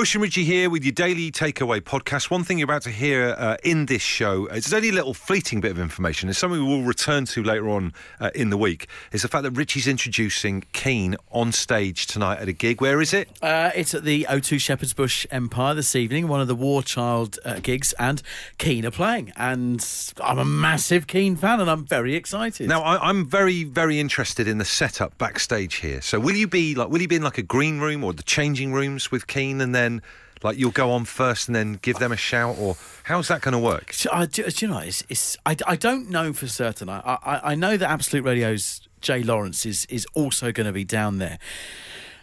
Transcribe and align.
Bush 0.00 0.14
and 0.14 0.22
Richie 0.22 0.44
here 0.44 0.70
with 0.70 0.82
your 0.82 0.92
daily 0.92 1.30
takeaway 1.30 1.78
podcast. 1.78 2.30
One 2.30 2.42
thing 2.42 2.58
you're 2.58 2.64
about 2.64 2.80
to 2.84 2.90
hear 2.90 3.34
uh, 3.36 3.58
in 3.62 3.84
this 3.84 4.00
show, 4.00 4.46
it's 4.46 4.72
only 4.72 4.88
a 4.88 4.92
little 4.92 5.12
fleeting 5.12 5.60
bit 5.60 5.70
of 5.70 5.78
information. 5.78 6.30
It's 6.30 6.38
something 6.38 6.58
we 6.58 6.66
will 6.66 6.84
return 6.84 7.26
to 7.26 7.42
later 7.42 7.68
on 7.68 7.92
uh, 8.18 8.30
in 8.34 8.48
the 8.48 8.56
week. 8.56 8.86
Is 9.12 9.20
the 9.20 9.28
fact 9.28 9.42
that 9.42 9.50
Richie's 9.50 9.86
introducing 9.86 10.64
Keane 10.72 11.16
on 11.32 11.52
stage 11.52 12.06
tonight 12.06 12.38
at 12.38 12.48
a 12.48 12.54
gig. 12.54 12.80
Where 12.80 13.02
is 13.02 13.12
it? 13.12 13.28
Uh, 13.42 13.72
it's 13.74 13.92
at 13.92 14.04
the 14.04 14.26
O2 14.30 14.58
Shepherd's 14.58 14.94
Bush 14.94 15.26
Empire 15.30 15.74
this 15.74 15.94
evening, 15.94 16.28
one 16.28 16.40
of 16.40 16.48
the 16.48 16.54
War 16.54 16.82
Child 16.82 17.38
uh, 17.44 17.60
gigs, 17.60 17.92
and 17.98 18.22
Keane 18.56 18.86
are 18.86 18.90
playing. 18.90 19.34
And 19.36 19.86
I'm 20.24 20.38
a 20.38 20.46
massive 20.46 21.08
Keane 21.08 21.36
fan, 21.36 21.60
and 21.60 21.68
I'm 21.68 21.84
very 21.84 22.14
excited. 22.14 22.70
Now, 22.70 22.80
I, 22.80 23.10
I'm 23.10 23.28
very, 23.28 23.64
very 23.64 24.00
interested 24.00 24.48
in 24.48 24.56
the 24.56 24.64
setup 24.64 25.18
backstage 25.18 25.74
here. 25.74 26.00
So, 26.00 26.18
will 26.18 26.36
you 26.36 26.48
be 26.48 26.74
like, 26.74 26.88
will 26.88 27.02
you 27.02 27.08
be 27.08 27.16
in 27.16 27.22
like 27.22 27.36
a 27.36 27.42
green 27.42 27.80
room 27.80 28.02
or 28.02 28.14
the 28.14 28.22
changing 28.22 28.72
rooms 28.72 29.10
with 29.10 29.26
Keane, 29.26 29.60
and 29.60 29.74
then 29.74 29.89
like 30.42 30.58
you'll 30.58 30.70
go 30.70 30.90
on 30.92 31.04
first 31.04 31.48
and 31.48 31.54
then 31.54 31.78
give 31.82 31.98
them 31.98 32.12
a 32.12 32.16
shout, 32.16 32.56
or 32.58 32.76
how's 33.04 33.28
that 33.28 33.42
going 33.42 33.52
to 33.52 33.58
work? 33.58 33.94
Do, 33.96 34.26
do 34.26 34.42
you 34.58 34.68
know, 34.72 34.78
it's, 34.78 35.04
it's 35.08 35.36
I, 35.44 35.56
I 35.66 35.76
don't 35.76 36.08
know 36.08 36.32
for 36.32 36.46
certain. 36.46 36.88
I, 36.88 37.00
I, 37.00 37.52
I 37.52 37.54
know 37.54 37.76
that 37.76 37.90
Absolute 37.90 38.24
Radio's 38.24 38.80
Jay 39.00 39.22
Lawrence 39.22 39.66
is, 39.66 39.86
is 39.86 40.06
also 40.14 40.52
going 40.52 40.66
to 40.66 40.72
be 40.72 40.84
down 40.84 41.18
there. 41.18 41.38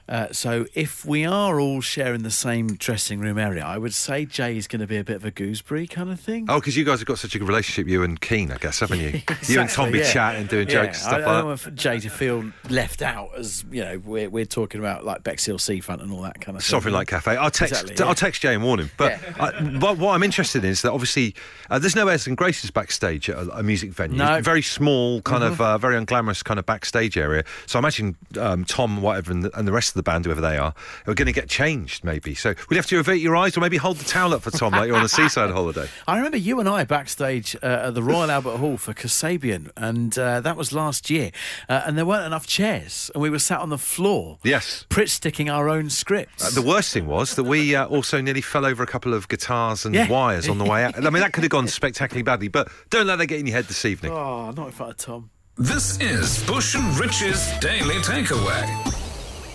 Uh, 0.10 0.32
so 0.32 0.66
if 0.74 1.04
we 1.06 1.26
are 1.26 1.60
all 1.60 1.82
sharing 1.82 2.24
the 2.24 2.32
same 2.32 2.68
dressing 2.76 3.20
room 3.20 3.38
area, 3.38 3.64
I 3.66 3.78
would 3.78 3.94
say 3.94 4.26
Jay 4.26 4.58
is 4.58 4.68
going 4.68 4.80
to 4.82 4.88
be 4.88 4.98
a 4.98 5.04
bit 5.04 5.18
of 5.18 5.26
a 5.26 5.32
gooseberry 5.32 5.88
kind 5.88 6.10
of 6.10 6.20
thing. 6.20 6.46
Oh, 6.50 6.60
because 6.60 6.78
you 6.78 6.86
guys 6.86 7.00
have 7.00 7.08
got 7.08 7.20
such 7.20 7.36
a 7.36 7.40
good 7.40 7.48
relationship, 7.48 7.88
you 7.88 8.04
and 8.04 8.20
Keane, 8.20 8.52
I 8.52 8.58
guess, 8.58 8.80
haven't 8.80 9.00
you? 9.00 9.08
Exactly, 9.10 9.38
you 9.54 9.60
and 9.60 9.70
Tom 9.70 9.92
be 9.92 10.00
yeah. 10.00 10.12
chatting, 10.12 10.48
doing 10.48 10.68
Yeah, 10.70 10.86
jokes, 10.86 11.00
I, 11.00 11.02
stuff 11.02 11.14
I 11.14 11.16
like 11.18 11.26
don't 11.26 11.36
that. 11.58 11.66
want 11.66 11.76
Jay 11.76 12.00
to 12.00 12.10
feel 12.10 12.52
left 12.70 13.02
out 13.02 13.32
as 13.38 13.66
you 13.72 13.84
know 13.84 14.02
we're, 14.06 14.30
we're 14.30 14.46
talking 14.46 14.80
about 14.80 15.04
like 15.06 15.24
Bexhill 15.24 15.60
Seafront 15.60 16.02
and 16.02 16.12
all 16.12 16.22
that 16.22 16.40
kind 16.40 16.58
of. 16.58 16.64
Sovereign 16.64 16.94
Light 16.94 17.08
Cafe. 17.08 17.36
I'll 17.36 17.52
text. 17.52 17.74
Exactly, 17.74 17.96
yeah. 17.98 18.08
I'll 18.08 18.16
text 18.16 18.42
Jay 18.42 18.54
and 18.54 18.64
warn 18.64 18.80
him. 18.80 18.92
But, 18.98 19.20
I, 19.40 19.60
but 19.80 19.98
what 19.98 20.14
I'm 20.14 20.24
interested 20.24 20.64
in 20.64 20.70
is 20.72 20.82
that 20.84 20.92
obviously 20.92 21.36
uh, 21.70 21.80
there's 21.80 21.96
no 21.96 22.08
airs 22.08 22.28
and 22.28 22.38
graces 22.38 22.72
backstage 22.72 23.30
at 23.30 23.38
a, 23.38 23.58
a 23.60 23.64
music 23.64 23.92
venue. 23.92 24.18
No. 24.18 24.26
Mm-hmm. 24.26 24.44
Very 24.44 24.62
small, 24.62 25.22
kind 25.22 25.44
of 25.44 25.60
uh, 25.60 25.78
very 25.78 25.96
unglamorous 25.96 26.44
kind 26.44 26.60
of 26.60 26.66
backstage 26.66 27.18
area. 27.18 27.44
So 27.66 27.78
I 27.78 27.82
imagine 27.82 28.16
um, 28.40 28.64
Tom, 28.66 29.02
whatever, 29.02 29.32
and 29.32 29.44
the, 29.44 29.58
and 29.58 29.68
the 29.68 29.72
rest 29.72 29.90
of 29.90 29.97
the 29.98 30.04
band, 30.04 30.26
whoever 30.26 30.40
they 30.42 30.58
are, 30.58 30.74
are 31.06 31.14
going 31.14 31.26
to 31.26 31.34
get 31.34 31.50
changed 31.50 32.04
maybe. 32.04 32.34
So 32.36 32.54
we'll 32.70 32.78
have 32.78 32.86
to 32.88 33.00
avert 33.00 33.18
your 33.20 33.36
eyes 33.36 33.58
or 33.58 33.60
maybe 33.60 33.78
hold 33.78 33.98
the 33.98 34.06
towel 34.06 34.34
up 34.34 34.42
for 34.44 34.52
Tom 34.52 34.72
like 34.72 34.88
you're 34.88 34.96
on 34.98 35.04
a 35.04 35.10
seaside 35.10 35.52
holiday. 35.52 35.88
I 36.08 36.16
remember 36.18 36.38
you 36.38 36.60
and 36.60 36.70
I 36.70 36.84
backstage 36.86 37.56
uh, 37.62 37.88
at 37.88 37.94
the 37.96 38.04
Royal 38.04 38.32
Albert 38.32 38.58
Hall 38.58 38.78
for 38.78 38.94
Kasabian, 38.94 39.70
and 39.76 40.18
uh, 40.18 40.40
that 40.42 40.56
was 40.56 40.72
last 40.72 41.10
year. 41.10 41.32
Uh, 41.68 41.82
and 41.86 41.98
there 41.98 42.06
weren't 42.06 42.26
enough 42.26 42.48
chairs, 42.48 43.12
and 43.14 43.22
we 43.22 43.30
were 43.30 43.40
sat 43.40 43.60
on 43.60 43.70
the 43.70 43.78
floor, 43.78 44.38
Yes. 44.44 44.86
Prit 44.90 45.10
sticking 45.10 45.50
our 45.50 45.68
own 45.70 45.90
scripts. 45.90 46.46
Uh, 46.46 46.62
the 46.62 46.66
worst 46.68 46.94
thing 46.94 47.08
was 47.08 47.36
that 47.36 47.44
we 47.44 47.76
uh, 47.76 47.86
also 47.88 48.22
nearly 48.22 48.42
fell 48.42 48.66
over 48.66 48.84
a 48.84 48.88
couple 48.88 49.14
of 49.14 49.28
guitars 49.28 49.86
and 49.86 49.94
Yeah. 49.96 50.08
wires 50.10 50.48
on 50.50 50.58
the 50.58 50.66
way 50.66 50.84
out. 50.84 50.96
I 50.98 51.10
mean, 51.10 51.22
that 51.22 51.34
could 51.34 51.44
have 51.44 51.52
gone 51.52 51.68
spectacularly 51.68 52.24
badly, 52.24 52.48
but 52.48 52.70
don't 52.90 53.08
let 53.08 53.18
that 53.18 53.28
get 53.28 53.40
in 53.40 53.48
your 53.48 53.56
head 53.56 53.66
this 53.66 53.84
evening. 53.86 54.12
oh, 54.12 54.52
not 54.52 54.68
in 54.68 54.72
front 54.72 54.92
of 54.92 54.98
Tom. 54.98 55.30
This 55.58 56.00
is 56.00 56.44
Bush 56.46 56.76
and 56.76 57.00
Rich's 57.00 57.52
Daily 57.60 57.96
Takeaway. 57.96 58.66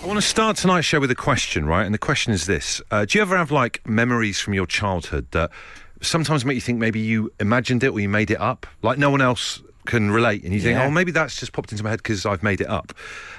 I 0.02 0.06
want 0.06 0.18
to 0.20 0.26
start 0.26 0.56
tonight's 0.56 0.84
show 0.86 0.98
with 0.98 1.12
a 1.12 1.14
question, 1.14 1.64
right? 1.64 1.84
And 1.84 1.94
the 1.94 1.98
question 1.98 2.32
is 2.32 2.46
this 2.46 2.82
uh, 2.90 3.04
Do 3.04 3.18
you 3.18 3.22
ever 3.22 3.36
have 3.36 3.52
like 3.52 3.86
memories 3.86 4.40
from 4.40 4.52
your 4.52 4.66
childhood 4.66 5.28
that 5.30 5.52
sometimes 6.00 6.44
make 6.44 6.56
you 6.56 6.60
think 6.60 6.80
maybe 6.80 6.98
you 6.98 7.30
imagined 7.38 7.84
it 7.84 7.90
or 7.90 8.00
you 8.00 8.08
made 8.08 8.30
it 8.32 8.40
up? 8.40 8.66
Like 8.82 8.98
no 8.98 9.10
one 9.10 9.20
else 9.20 9.62
can 9.86 10.10
relate, 10.10 10.42
and 10.44 10.52
you 10.52 10.60
think, 10.60 10.76
Yeah. 10.76 10.86
oh, 10.86 10.90
maybe 10.90 11.10
that's 11.12 11.38
just 11.38 11.52
popped 11.52 11.70
into 11.72 11.84
my 11.84 11.90
head 11.90 11.98
because 12.00 12.24
I've 12.26 12.42
made 12.42 12.60
it 12.60 12.68
up. 12.68 12.92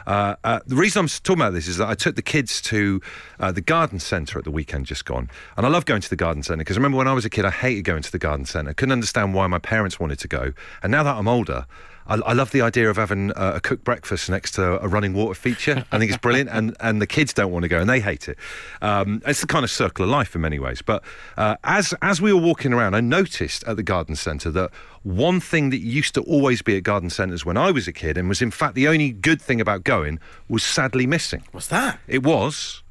Uh, 0.08 0.36
uh, 0.44 0.60
the 0.66 0.76
reason 0.76 1.00
I'm 1.02 1.08
talking 1.08 1.42
about 1.42 1.54
this 1.54 1.68
is 1.68 1.78
that 1.78 1.88
I 1.90 1.96
took 1.96 2.16
the 2.16 2.22
kids 2.22 2.62
to 2.64 3.02
uh, 3.40 3.52
the 3.52 3.62
garden 3.62 4.00
centre 4.00 4.40
at 4.40 4.46
the 4.46 4.52
weekend 4.52 4.86
just 4.86 5.04
gone. 5.06 5.30
And 5.58 5.66
I 5.66 5.70
love 5.70 5.84
going 5.86 6.02
to 6.02 6.10
the 6.10 6.16
garden 6.18 6.44
centre 6.44 6.60
because 6.60 6.78
I 6.78 6.80
remember 6.80 6.98
when 6.98 7.08
I 7.10 7.14
was 7.14 7.26
a 7.26 7.30
kid, 7.30 7.44
I 7.46 7.50
hated 7.52 7.84
going 7.84 8.04
to 8.04 8.12
the 8.12 8.20
garden 8.20 8.46
centre. 8.46 8.74
Couldn't 8.74 8.94
understand 8.94 9.34
why 9.34 9.48
my 9.48 9.60
parents 9.60 10.00
wanted 10.00 10.20
to 10.20 10.28
go. 10.30 10.54
And 10.82 10.92
now 10.92 11.04
that 11.04 11.16
I'm 11.16 11.28
older, 11.28 11.66
I, 12.08 12.16
I 12.16 12.34
love 12.34 12.52
the 12.52 12.62
idea 12.62 12.90
of 12.90 12.98
having 12.98 13.32
uh, 13.32 13.54
a 13.56 13.60
cooked 13.60 13.84
breakfast 13.84 14.30
next 14.30 14.52
to 14.52 14.84
a 14.84 14.88
running 14.88 15.14
water 15.14 15.34
feature. 15.34 15.86
I 15.92 16.00
think 16.00 16.12
it's 16.12 16.20
brilliant, 16.20 16.50
and, 16.52 16.76
and 16.82 17.02
the 17.02 17.08
kids 17.08 17.34
don't 17.34 17.52
want 17.52 17.64
to 17.64 17.70
go, 17.70 17.80
and 17.80 17.90
they 17.90 18.00
hate 18.00 18.28
it. 18.28 18.38
Um, 18.82 19.22
it's 19.26 19.42
the 19.42 19.48
kind 19.48 19.64
of 19.64 19.72
circle 19.72 20.04
of 20.04 20.12
life 20.12 20.36
in 20.36 20.42
many 20.42 20.60
ways. 20.60 20.82
But 20.82 21.04
uh, 21.38 21.56
as 21.64 21.94
as 22.02 22.22
we 22.22 22.34
were 22.34 22.42
walking 22.42 22.74
around, 22.74 22.96
I 22.96 23.02
noticed 23.02 23.64
at 23.66 23.76
the 23.76 23.84
garden 23.84 24.16
centre 24.16 24.52
that 24.52 24.72
one 25.04 25.40
thing 25.40 25.70
that 25.70 25.80
used 25.80 26.14
to 26.16 26.22
always 26.22 26.62
be 26.62 26.78
at 26.78 26.84
garden 26.84 27.10
centres 27.10 27.46
when 27.46 27.58
I 27.58 27.72
was 27.72 27.88
a 27.88 27.94
kid, 27.94 28.18
and 28.18 28.28
was 28.30 28.42
in 28.42 28.52
fact 28.52 28.76
the 28.76 28.88
only 28.88 29.12
good 29.12 29.42
thing 29.42 29.62
about 29.62 29.84
going, 29.84 30.20
was 30.48 30.64
sadly 30.64 31.08
missing. 31.08 31.44
What's 31.52 31.68
that? 31.68 32.00
It 32.08 32.24
was 32.24 32.84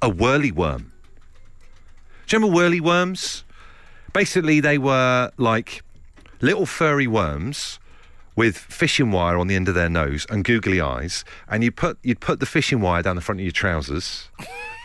a 0.00 0.08
whirly 0.08 0.52
worm. 0.52 0.92
Do 2.26 2.36
you 2.36 2.40
remember 2.40 2.56
whirly 2.56 2.80
worms? 2.80 3.44
Basically, 4.12 4.60
they 4.60 4.78
were 4.78 5.30
like 5.38 5.82
little 6.40 6.66
furry 6.66 7.06
worms 7.06 7.78
with 8.36 8.56
fishing 8.56 9.10
wire 9.10 9.38
on 9.38 9.46
the 9.46 9.56
end 9.56 9.68
of 9.68 9.74
their 9.74 9.88
nose 9.88 10.26
and 10.30 10.44
googly 10.44 10.80
eyes, 10.80 11.24
and 11.48 11.62
you 11.62 11.70
put 11.70 11.98
you'd 12.02 12.20
put 12.20 12.40
the 12.40 12.46
fishing 12.46 12.80
wire 12.80 13.02
down 13.02 13.16
the 13.16 13.22
front 13.22 13.40
of 13.40 13.44
your 13.44 13.52
trousers, 13.52 14.28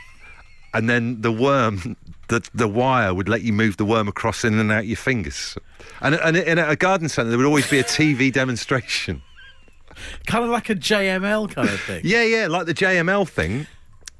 and 0.73 0.89
then 0.89 1.21
the 1.21 1.31
worm, 1.31 1.95
the 2.27 2.47
the 2.53 2.67
wire 2.67 3.13
would 3.13 3.29
let 3.29 3.41
you 3.41 3.53
move 3.53 3.77
the 3.77 3.85
worm 3.85 4.07
across 4.07 4.43
in 4.43 4.59
and 4.59 4.71
out 4.71 4.85
your 4.85 4.97
fingers. 4.97 5.57
And, 6.01 6.15
and, 6.15 6.37
at 6.37 6.69
a 6.69 6.75
garden 6.75 7.09
centre, 7.09 7.29
there 7.29 7.37
would 7.37 7.47
always 7.47 7.69
be 7.69 7.79
a 7.79 7.83
TV 7.83 8.31
demonstration. 8.41 9.21
Kind 10.27 10.43
of 10.43 10.51
like 10.51 10.69
a 10.69 10.75
JML 10.75 11.53
kind 11.53 11.69
of 11.69 11.79
thing. 11.81 12.01
Yeah, 12.03 12.23
yeah, 12.23 12.47
like 12.47 12.67
the 12.67 12.73
JML 12.73 13.27
thing. 13.27 13.65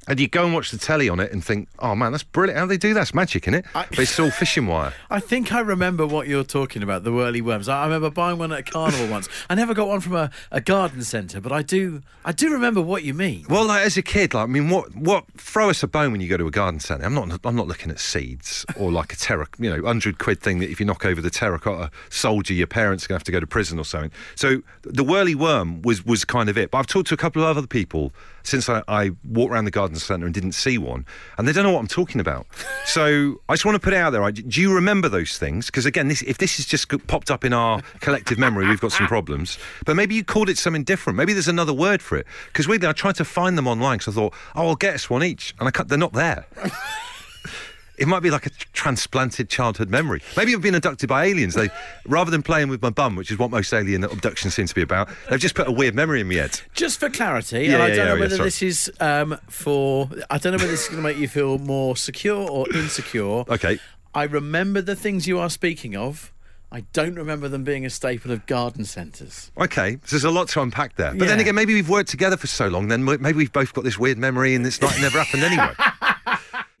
And 0.08 0.18
you 0.18 0.26
go 0.26 0.44
and 0.44 0.54
watch 0.54 0.70
the 0.70 0.78
telly 0.78 1.08
on 1.08 1.20
it 1.20 1.30
and 1.32 1.44
think, 1.44 1.68
oh 1.78 1.94
man, 1.94 2.10
that's 2.12 2.24
brilliant. 2.24 2.58
How 2.58 2.64
do 2.64 2.70
they 2.70 2.78
do 2.78 2.94
that? 2.94 3.02
It's 3.02 3.14
magic, 3.14 3.44
isn't 3.44 3.54
it? 3.54 3.66
I- 3.74 3.86
But 3.90 3.98
it's 4.00 4.18
all 4.18 4.30
fishing 4.30 4.66
wire. 4.66 4.94
I 5.10 5.20
think 5.20 5.52
I 5.52 5.60
remember 5.60 6.06
what 6.06 6.26
you're 6.28 6.42
talking 6.44 6.82
about, 6.82 7.04
the 7.04 7.12
whirly 7.12 7.40
worms. 7.42 7.68
I 7.68 7.82
I 7.82 7.84
remember 7.84 8.10
buying 8.10 8.38
one 8.38 8.50
at 8.52 8.58
a 8.60 8.62
carnival 8.62 9.06
once. 9.08 9.28
I 9.48 9.54
never 9.54 9.72
got 9.74 9.86
one 9.86 10.00
from 10.00 10.16
a, 10.16 10.30
a 10.50 10.60
garden 10.60 11.02
centre, 11.02 11.40
but 11.40 11.52
I 11.52 11.62
do 11.62 12.02
I 12.24 12.32
do 12.32 12.50
remember 12.52 12.80
what 12.82 13.04
you 13.04 13.14
mean. 13.14 13.44
Well, 13.48 13.66
like 13.66 13.84
as 13.86 13.96
a 13.96 14.02
kid, 14.02 14.34
like 14.34 14.44
I 14.44 14.46
mean, 14.46 14.70
what 14.70 14.94
what 14.96 15.24
throw 15.36 15.68
us 15.70 15.82
a 15.82 15.88
bone 15.88 16.10
when 16.12 16.20
you 16.20 16.28
go 16.28 16.36
to 16.38 16.46
a 16.46 16.50
garden 16.50 16.80
centre? 16.80 17.04
I'm 17.04 17.14
not 17.14 17.38
I'm 17.44 17.54
not 17.56 17.68
looking 17.68 17.90
at 17.90 18.00
seeds 18.00 18.64
or 18.76 18.90
like 18.90 19.12
a 19.12 19.16
terra, 19.16 19.46
you 19.58 19.68
know, 19.70 19.84
hundred 19.86 20.18
quid 20.18 20.40
thing 20.40 20.58
that 20.60 20.70
if 20.70 20.80
you 20.80 20.86
knock 20.86 21.04
over 21.04 21.20
the 21.20 21.30
terracotta 21.30 21.90
soldier, 22.10 22.54
your 22.54 22.66
parents 22.66 23.04
are 23.04 23.08
gonna 23.08 23.18
have 23.18 23.24
to 23.24 23.32
go 23.32 23.40
to 23.40 23.46
prison 23.46 23.78
or 23.78 23.84
something. 23.84 24.10
So 24.34 24.62
the 24.82 25.04
whirly 25.04 25.34
worm 25.34 25.82
was 25.82 26.04
was 26.04 26.24
kind 26.24 26.48
of 26.48 26.56
it. 26.58 26.70
But 26.70 26.78
I've 26.78 26.86
talked 26.86 27.08
to 27.08 27.14
a 27.14 27.18
couple 27.18 27.42
of 27.44 27.56
other 27.56 27.66
people 27.66 28.12
since 28.48 28.68
I, 28.68 28.82
I 28.88 29.10
walked 29.24 29.52
around 29.52 29.66
the 29.66 29.70
garden 29.70 29.96
centre 29.96 30.24
and 30.26 30.34
didn't 30.34 30.52
see 30.52 30.78
one, 30.78 31.04
and 31.36 31.46
they 31.46 31.52
don't 31.52 31.64
know 31.64 31.72
what 31.72 31.80
I'm 31.80 31.86
talking 31.88 32.20
about. 32.20 32.46
So 32.88 33.38
I 33.50 33.52
just 33.52 33.66
want 33.66 33.74
to 33.74 33.80
put 33.80 33.92
it 33.92 33.98
out 33.98 34.10
there. 34.10 34.22
I- 34.24 34.30
Do 34.30 34.62
you 34.62 34.74
remember 34.74 35.10
those 35.10 35.36
things? 35.36 35.66
Because 35.66 35.84
again, 35.84 36.08
this, 36.08 36.22
if 36.22 36.38
this 36.38 36.56
has 36.56 36.64
just 36.64 36.88
popped 37.06 37.30
up 37.30 37.44
in 37.44 37.52
our 37.52 37.82
collective 38.00 38.38
memory, 38.38 38.66
we've 38.66 38.80
got 38.80 38.92
some 38.92 39.06
problems. 39.16 39.58
But 39.84 39.94
maybe 39.94 40.14
you 40.14 40.24
called 40.24 40.48
it 40.48 40.56
something 40.56 40.84
different. 40.84 41.18
Maybe 41.18 41.34
there's 41.34 41.48
another 41.48 41.74
word 41.74 42.00
for 42.00 42.16
it. 42.16 42.26
Because 42.46 42.66
weirdly, 42.66 42.88
I 42.88 42.92
tried 42.92 43.16
to 43.16 43.26
find 43.26 43.58
them 43.58 43.66
online 43.68 43.98
because 43.98 44.16
I 44.16 44.20
thought, 44.22 44.32
oh, 44.56 44.68
I'll 44.68 44.74
get 44.74 44.94
us 44.94 45.10
one 45.10 45.22
each, 45.22 45.54
and 45.60 45.68
I 45.68 45.82
they're 45.82 45.98
not 45.98 46.14
there. 46.14 46.46
It 47.98 48.06
might 48.08 48.20
be 48.20 48.30
like 48.30 48.46
a 48.46 48.50
transplanted 48.72 49.48
childhood 49.48 49.90
memory. 49.90 50.22
Maybe 50.36 50.54
I've 50.54 50.62
been 50.62 50.74
abducted 50.74 51.08
by 51.08 51.24
aliens. 51.24 51.54
They, 51.54 51.68
rather 52.06 52.30
than 52.30 52.42
playing 52.42 52.68
with 52.68 52.80
my 52.80 52.90
bum, 52.90 53.16
which 53.16 53.30
is 53.30 53.38
what 53.38 53.50
most 53.50 53.72
alien 53.72 54.04
abductions 54.04 54.54
seem 54.54 54.66
to 54.66 54.74
be 54.74 54.82
about, 54.82 55.08
they've 55.28 55.40
just 55.40 55.54
put 55.54 55.66
a 55.66 55.72
weird 55.72 55.94
memory 55.94 56.20
in 56.20 56.28
my 56.28 56.34
head. 56.34 56.60
Just 56.74 57.00
for 57.00 57.10
clarity, 57.10 57.64
Yeah, 57.66 57.74
and 57.74 57.82
I 57.82 57.88
yeah, 57.88 57.96
don't 57.96 58.06
yeah, 58.06 58.14
know 58.14 58.20
whether 58.20 58.36
this 58.36 58.62
is 58.62 58.90
um, 59.00 59.38
for 59.48 60.08
I 60.30 60.38
don't 60.38 60.52
know 60.52 60.58
whether 60.58 60.70
this 60.70 60.82
is 60.84 60.88
going 60.88 61.02
to 61.02 61.08
make 61.08 61.16
you 61.18 61.28
feel 61.28 61.58
more 61.58 61.96
secure 61.96 62.48
or 62.48 62.70
insecure. 62.72 63.44
Okay. 63.48 63.78
I 64.14 64.24
remember 64.24 64.80
the 64.80 64.96
things 64.96 65.26
you 65.26 65.38
are 65.38 65.50
speaking 65.50 65.96
of. 65.96 66.32
I 66.70 66.80
don't 66.92 67.14
remember 67.14 67.48
them 67.48 67.64
being 67.64 67.86
a 67.86 67.90
staple 67.90 68.30
of 68.30 68.44
garden 68.44 68.84
centres. 68.84 69.50
Okay, 69.56 69.92
so 70.04 70.16
there's 70.16 70.24
a 70.24 70.30
lot 70.30 70.48
to 70.50 70.60
unpack 70.60 70.96
there. 70.96 71.14
But 71.14 71.26
then 71.26 71.40
again, 71.40 71.54
maybe 71.54 71.72
we've 71.72 71.88
worked 71.88 72.10
together 72.10 72.36
for 72.36 72.46
so 72.46 72.68
long, 72.68 72.88
then 72.88 73.04
maybe 73.04 73.32
we've 73.32 73.52
both 73.52 73.72
got 73.72 73.84
this 73.84 73.98
weird 73.98 74.18
memory 74.18 74.54
and 74.54 74.66
it's 74.66 74.80
not 74.82 74.94
never 75.00 75.18
happened 75.22 75.44
anyway. 75.44 75.72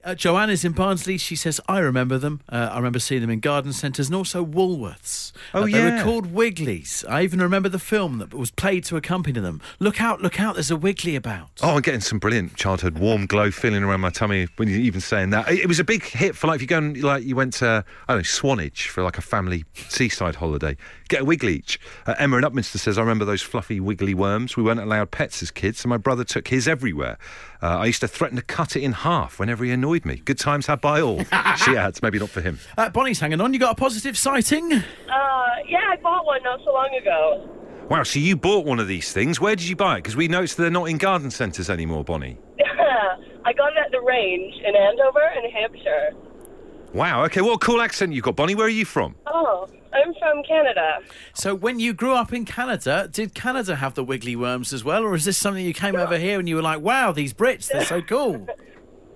Uh, 0.08 0.14
Joanne 0.14 0.48
is 0.48 0.64
in 0.64 0.72
Barnsley. 0.72 1.18
She 1.18 1.36
says, 1.36 1.60
I 1.68 1.80
remember 1.80 2.16
them. 2.16 2.40
Uh, 2.48 2.70
I 2.72 2.76
remember 2.76 2.98
seeing 2.98 3.20
them 3.20 3.28
in 3.28 3.40
garden 3.40 3.74
centres 3.74 4.06
and 4.06 4.16
also 4.16 4.42
Woolworths. 4.42 5.32
Oh, 5.52 5.60
Uh, 5.60 5.64
They 5.66 5.72
yeah. 5.72 5.98
were 5.98 6.02
called 6.02 6.32
Wigglies. 6.32 7.04
I 7.06 7.24
even 7.24 7.42
remember 7.42 7.68
the 7.68 7.78
film 7.78 8.16
that 8.16 8.32
was 8.32 8.50
played 8.50 8.84
to 8.84 8.96
accompany 8.96 9.38
them. 9.38 9.60
Look 9.80 10.00
out, 10.00 10.22
look 10.22 10.40
out, 10.40 10.54
there's 10.54 10.70
a 10.70 10.76
Wiggly 10.78 11.14
about. 11.14 11.50
Oh, 11.62 11.76
I'm 11.76 11.82
getting 11.82 12.00
some 12.00 12.18
brilliant 12.18 12.56
childhood 12.56 12.98
warm 12.98 13.26
glow 13.26 13.50
feeling 13.50 13.82
around 13.82 14.00
my 14.00 14.08
tummy 14.08 14.48
when 14.56 14.68
you're 14.70 14.80
even 14.80 15.02
saying 15.02 15.28
that. 15.30 15.46
It 15.50 15.58
it 15.58 15.66
was 15.68 15.78
a 15.78 15.84
big 15.84 16.02
hit 16.04 16.34
for 16.34 16.46
like 16.46 16.56
if 16.56 16.62
you 16.62 16.68
go 16.68 16.78
and 16.78 17.02
like 17.02 17.24
you 17.24 17.36
went 17.36 17.52
to 17.54 17.84
I 18.08 18.12
don't 18.14 18.20
know 18.20 18.22
Swanage 18.22 18.88
for 18.88 19.02
like 19.02 19.18
a 19.18 19.22
family 19.22 19.66
seaside 19.90 20.36
holiday. 20.36 20.74
Get 21.08 21.22
a 21.22 21.24
wiggly 21.24 21.56
each. 21.56 21.80
Uh, 22.06 22.14
Emma 22.18 22.36
in 22.36 22.44
Upminster 22.44 22.78
says 22.78 22.98
I 22.98 23.00
remember 23.00 23.24
those 23.24 23.42
fluffy 23.42 23.80
wiggly 23.80 24.14
worms. 24.14 24.56
We 24.56 24.62
weren't 24.62 24.80
allowed 24.80 25.10
pets 25.10 25.42
as 25.42 25.50
kids, 25.50 25.80
so 25.80 25.88
my 25.88 25.96
brother 25.96 26.22
took 26.22 26.48
his 26.48 26.68
everywhere. 26.68 27.16
Uh, 27.62 27.78
I 27.78 27.86
used 27.86 28.00
to 28.00 28.08
threaten 28.08 28.36
to 28.36 28.42
cut 28.42 28.76
it 28.76 28.82
in 28.82 28.92
half 28.92 29.38
whenever 29.38 29.64
he 29.64 29.70
annoyed 29.70 30.04
me. 30.04 30.16
Good 30.16 30.38
times 30.38 30.66
had 30.66 30.80
by 30.80 31.00
all. 31.00 31.24
she 31.64 31.76
adds, 31.76 32.02
maybe 32.02 32.18
not 32.18 32.28
for 32.28 32.42
him. 32.42 32.58
Uh, 32.76 32.90
Bonnie's 32.90 33.20
hanging 33.20 33.40
on. 33.40 33.54
You 33.54 33.58
got 33.58 33.72
a 33.72 33.80
positive 33.80 34.18
sighting? 34.18 34.72
Uh, 34.72 34.82
yeah, 35.66 35.88
I 35.90 35.96
bought 36.02 36.26
one 36.26 36.42
not 36.42 36.60
so 36.64 36.72
long 36.72 36.94
ago. 37.00 37.48
Wow, 37.88 38.02
so 38.02 38.18
you 38.18 38.36
bought 38.36 38.66
one 38.66 38.78
of 38.78 38.86
these 38.86 39.12
things. 39.12 39.40
Where 39.40 39.56
did 39.56 39.66
you 39.66 39.76
buy 39.76 39.96
it? 39.96 40.02
Because 40.02 40.14
we 40.14 40.28
noticed 40.28 40.58
they're 40.58 40.70
not 40.70 40.90
in 40.90 40.98
garden 40.98 41.30
centres 41.30 41.70
anymore, 41.70 42.04
Bonnie. 42.04 42.38
I 43.44 43.52
got 43.54 43.72
it 43.72 43.78
at 43.78 43.90
the 43.92 44.00
range 44.02 44.54
in 44.62 44.76
Andover, 44.76 45.22
in 45.42 45.50
Hampshire. 45.50 46.10
Wow. 46.92 47.24
Okay. 47.24 47.40
What 47.40 47.54
a 47.54 47.58
cool 47.58 47.80
accent 47.80 48.12
you 48.12 48.20
got, 48.20 48.36
Bonnie. 48.36 48.54
Where 48.54 48.66
are 48.66 48.70
you 48.70 48.84
from? 48.84 49.14
Oh, 49.26 49.68
I'm 49.92 50.14
from 50.14 50.42
Canada. 50.42 50.98
So, 51.34 51.54
when 51.54 51.78
you 51.78 51.92
grew 51.94 52.14
up 52.14 52.32
in 52.32 52.44
Canada, 52.44 53.08
did 53.10 53.34
Canada 53.34 53.76
have 53.76 53.94
the 53.94 54.04
wiggly 54.04 54.36
worms 54.36 54.72
as 54.72 54.84
well, 54.84 55.02
or 55.02 55.14
is 55.14 55.24
this 55.24 55.36
something 55.38 55.64
you 55.64 55.74
came 55.74 55.96
over 55.96 56.18
here 56.18 56.38
and 56.38 56.48
you 56.48 56.56
were 56.56 56.62
like, 56.62 56.80
"Wow, 56.80 57.12
these 57.12 57.32
Brits, 57.32 57.68
they're 57.68 57.84
so 57.84 58.02
cool"? 58.02 58.46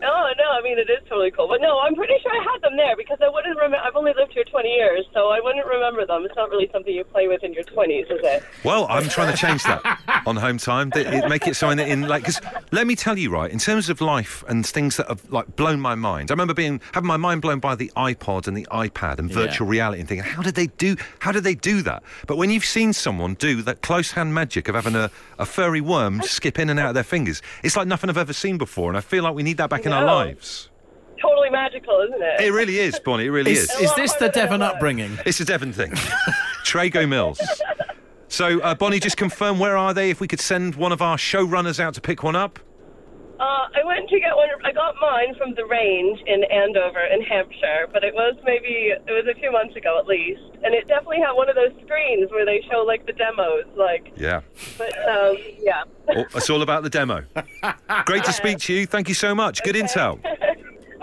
Oh 0.05 0.31
no, 0.37 0.51
I 0.51 0.61
mean 0.63 0.79
it 0.79 0.91
is 0.91 0.99
totally 1.09 1.31
cool, 1.31 1.49
but 1.49 1.61
no, 1.61 1.79
I'm 1.81 1.95
pretty 1.95 2.15
sure 2.23 2.33
I 2.33 2.43
had 2.53 2.63
them 2.63 2.77
there 2.77 2.97
because 2.97 3.19
I 3.23 3.29
wouldn't 3.29 3.57
remember. 3.57 3.79
I've 3.79 3.95
only 3.97 4.13
lived 4.17 4.33
here 4.33 4.45
20 4.45 4.69
years, 4.69 5.05
so 5.15 5.29
I 5.29 5.41
wouldn't 5.41 5.67
remember 5.67 6.05
them. 6.07 6.25
It's 6.25 6.35
not 6.37 6.51
really 6.51 6.69
something 6.73 6.93
you 6.95 7.05
play 7.05 7.29
with 7.29 7.43
in 7.45 7.53
your 7.53 7.65
20s, 7.65 8.05
is 8.11 8.21
it? 8.23 8.43
Well, 8.65 8.87
I'm 8.91 9.09
trying 9.09 9.31
to 9.33 9.37
change 9.39 9.63
that 9.65 10.23
on 10.27 10.37
home 10.37 10.59
time. 10.59 10.91
Th- 10.91 11.07
Make 11.29 11.47
it 11.47 11.55
something 11.55 11.79
that 11.79 11.89
in 11.89 12.09
like 12.09 12.23
because 12.23 12.41
let 12.73 12.87
me 12.87 12.97
tell 12.97 13.17
you, 13.19 13.31
right, 13.31 13.51
in 13.51 13.59
terms 13.59 13.89
of 13.89 14.01
life 14.01 14.43
and 14.49 14.67
things 14.67 14.97
that 14.97 15.09
have 15.09 15.31
like 15.31 15.55
blown 15.57 15.81
my 15.81 15.95
mind. 15.95 16.31
I 16.31 16.35
remember 16.35 16.55
being 16.55 16.81
having 16.93 17.07
my 17.09 17.17
mind 17.17 17.43
blown 17.43 17.61
by 17.61 17.75
the 17.75 17.91
iPod 17.97 18.49
and 18.49 18.57
the 18.57 18.67
iPad 18.73 19.19
and 19.19 19.31
virtual 19.31 19.67
reality 19.67 20.01
and 20.01 20.09
thinking, 20.09 20.25
how 20.25 20.43
did 20.43 20.55
they 20.55 20.67
do? 20.67 20.97
How 21.21 21.33
did 21.33 21.45
they 21.45 21.55
do 21.55 21.83
that? 21.83 22.03
But 22.27 22.37
when 22.37 22.51
you've 22.51 22.65
seen 22.65 22.93
someone 22.93 23.35
do 23.35 23.63
that 23.63 23.83
close 23.83 24.11
hand 24.13 24.35
magic 24.35 24.69
of 24.69 24.75
having 24.75 24.95
a, 24.97 25.11
a 25.39 25.47
furry 25.47 25.81
worm 25.81 26.23
skip 26.23 26.59
in 26.59 26.71
and 26.71 26.79
out 26.81 26.89
of 26.89 26.95
their 26.95 27.05
fingers, 27.05 27.41
it's 27.63 27.77
like 27.77 27.87
nothing 27.87 28.11
I've 28.11 28.19
ever 28.19 28.33
seen 28.33 28.59
before, 28.59 28.89
and 28.91 28.97
I 28.97 29.01
feel 29.01 29.23
like 29.25 29.35
we 29.35 29.43
need 29.43 29.57
that 29.59 29.71
back 29.71 29.87
in 29.87 29.92
our 29.93 30.05
lives. 30.05 30.69
Totally 31.21 31.51
magical, 31.51 32.01
isn't 32.09 32.21
it? 32.23 32.41
It 32.41 32.53
really 32.53 32.79
is, 32.79 32.99
Bonnie. 32.99 33.27
It 33.27 33.31
really 33.31 33.53
Is, 33.53 33.71
is. 33.71 33.83
is 33.83 33.95
this 33.95 34.13
the 34.15 34.29
Devon 34.29 34.61
upbringing? 34.61 35.19
It's 35.25 35.39
a 35.39 35.45
Devon 35.45 35.73
thing. 35.73 35.93
Trago 36.65 37.09
Mills. 37.09 37.41
So, 38.27 38.61
uh, 38.61 38.75
Bonnie, 38.75 38.99
just 38.99 39.17
confirm 39.17 39.59
where 39.61 39.77
are 39.77 39.95
they? 39.95 40.11
If 40.11 40.21
we 40.21 40.27
could 40.27 40.41
send 40.41 40.75
one 40.75 40.91
of 40.91 41.01
our 41.01 41.17
showrunners 41.17 41.79
out 41.79 41.95
to 41.95 42.01
pick 42.01 42.23
one 42.25 42.35
up. 42.35 42.59
Uh, 43.41 43.67
I 43.75 43.85
went 43.85 44.09
to 44.11 44.21
get 44.21 44.37
one. 44.37 44.49
I 44.65 44.73
got 44.73 44.95
mine 45.01 45.35
from 45.37 45.55
the 45.55 45.67
range 45.67 46.21
in 46.27 46.45
Andover, 46.45 47.01
in 47.01 47.23
Hampshire, 47.23 47.89
but 47.93 48.05
it 48.05 48.15
was 48.15 48.37
maybe 48.45 48.93
it 48.95 49.11
was 49.11 49.27
a 49.31 49.39
few 49.39 49.51
months 49.51 49.75
ago 49.75 49.99
at 49.99 50.07
least, 50.07 50.43
and 50.63 50.75
it 50.75 50.87
definitely 50.87 51.21
had 51.21 51.33
one 51.33 51.49
of 51.49 51.57
those 51.57 51.73
screens 51.85 52.31
where 52.31 52.45
they 52.45 52.65
show 52.71 52.85
like 52.87 53.07
the 53.07 53.13
demos, 53.13 53.65
like. 53.77 54.13
Yeah. 54.17 54.43
But 54.79 54.97
um, 55.09 55.37
yeah. 55.59 55.85
Oh, 56.09 56.25
it's 56.35 56.51
all 56.51 56.63
about 56.63 56.83
the 56.83 56.91
demo. 56.91 57.25
Great 58.07 58.25
to 58.25 58.33
speak 58.33 58.59
to 58.59 58.75
you. 58.75 58.87
Thank 58.87 59.09
you 59.09 59.15
so 59.15 59.35
much. 59.35 59.63
Good 59.63 59.77
intel. 59.77 60.21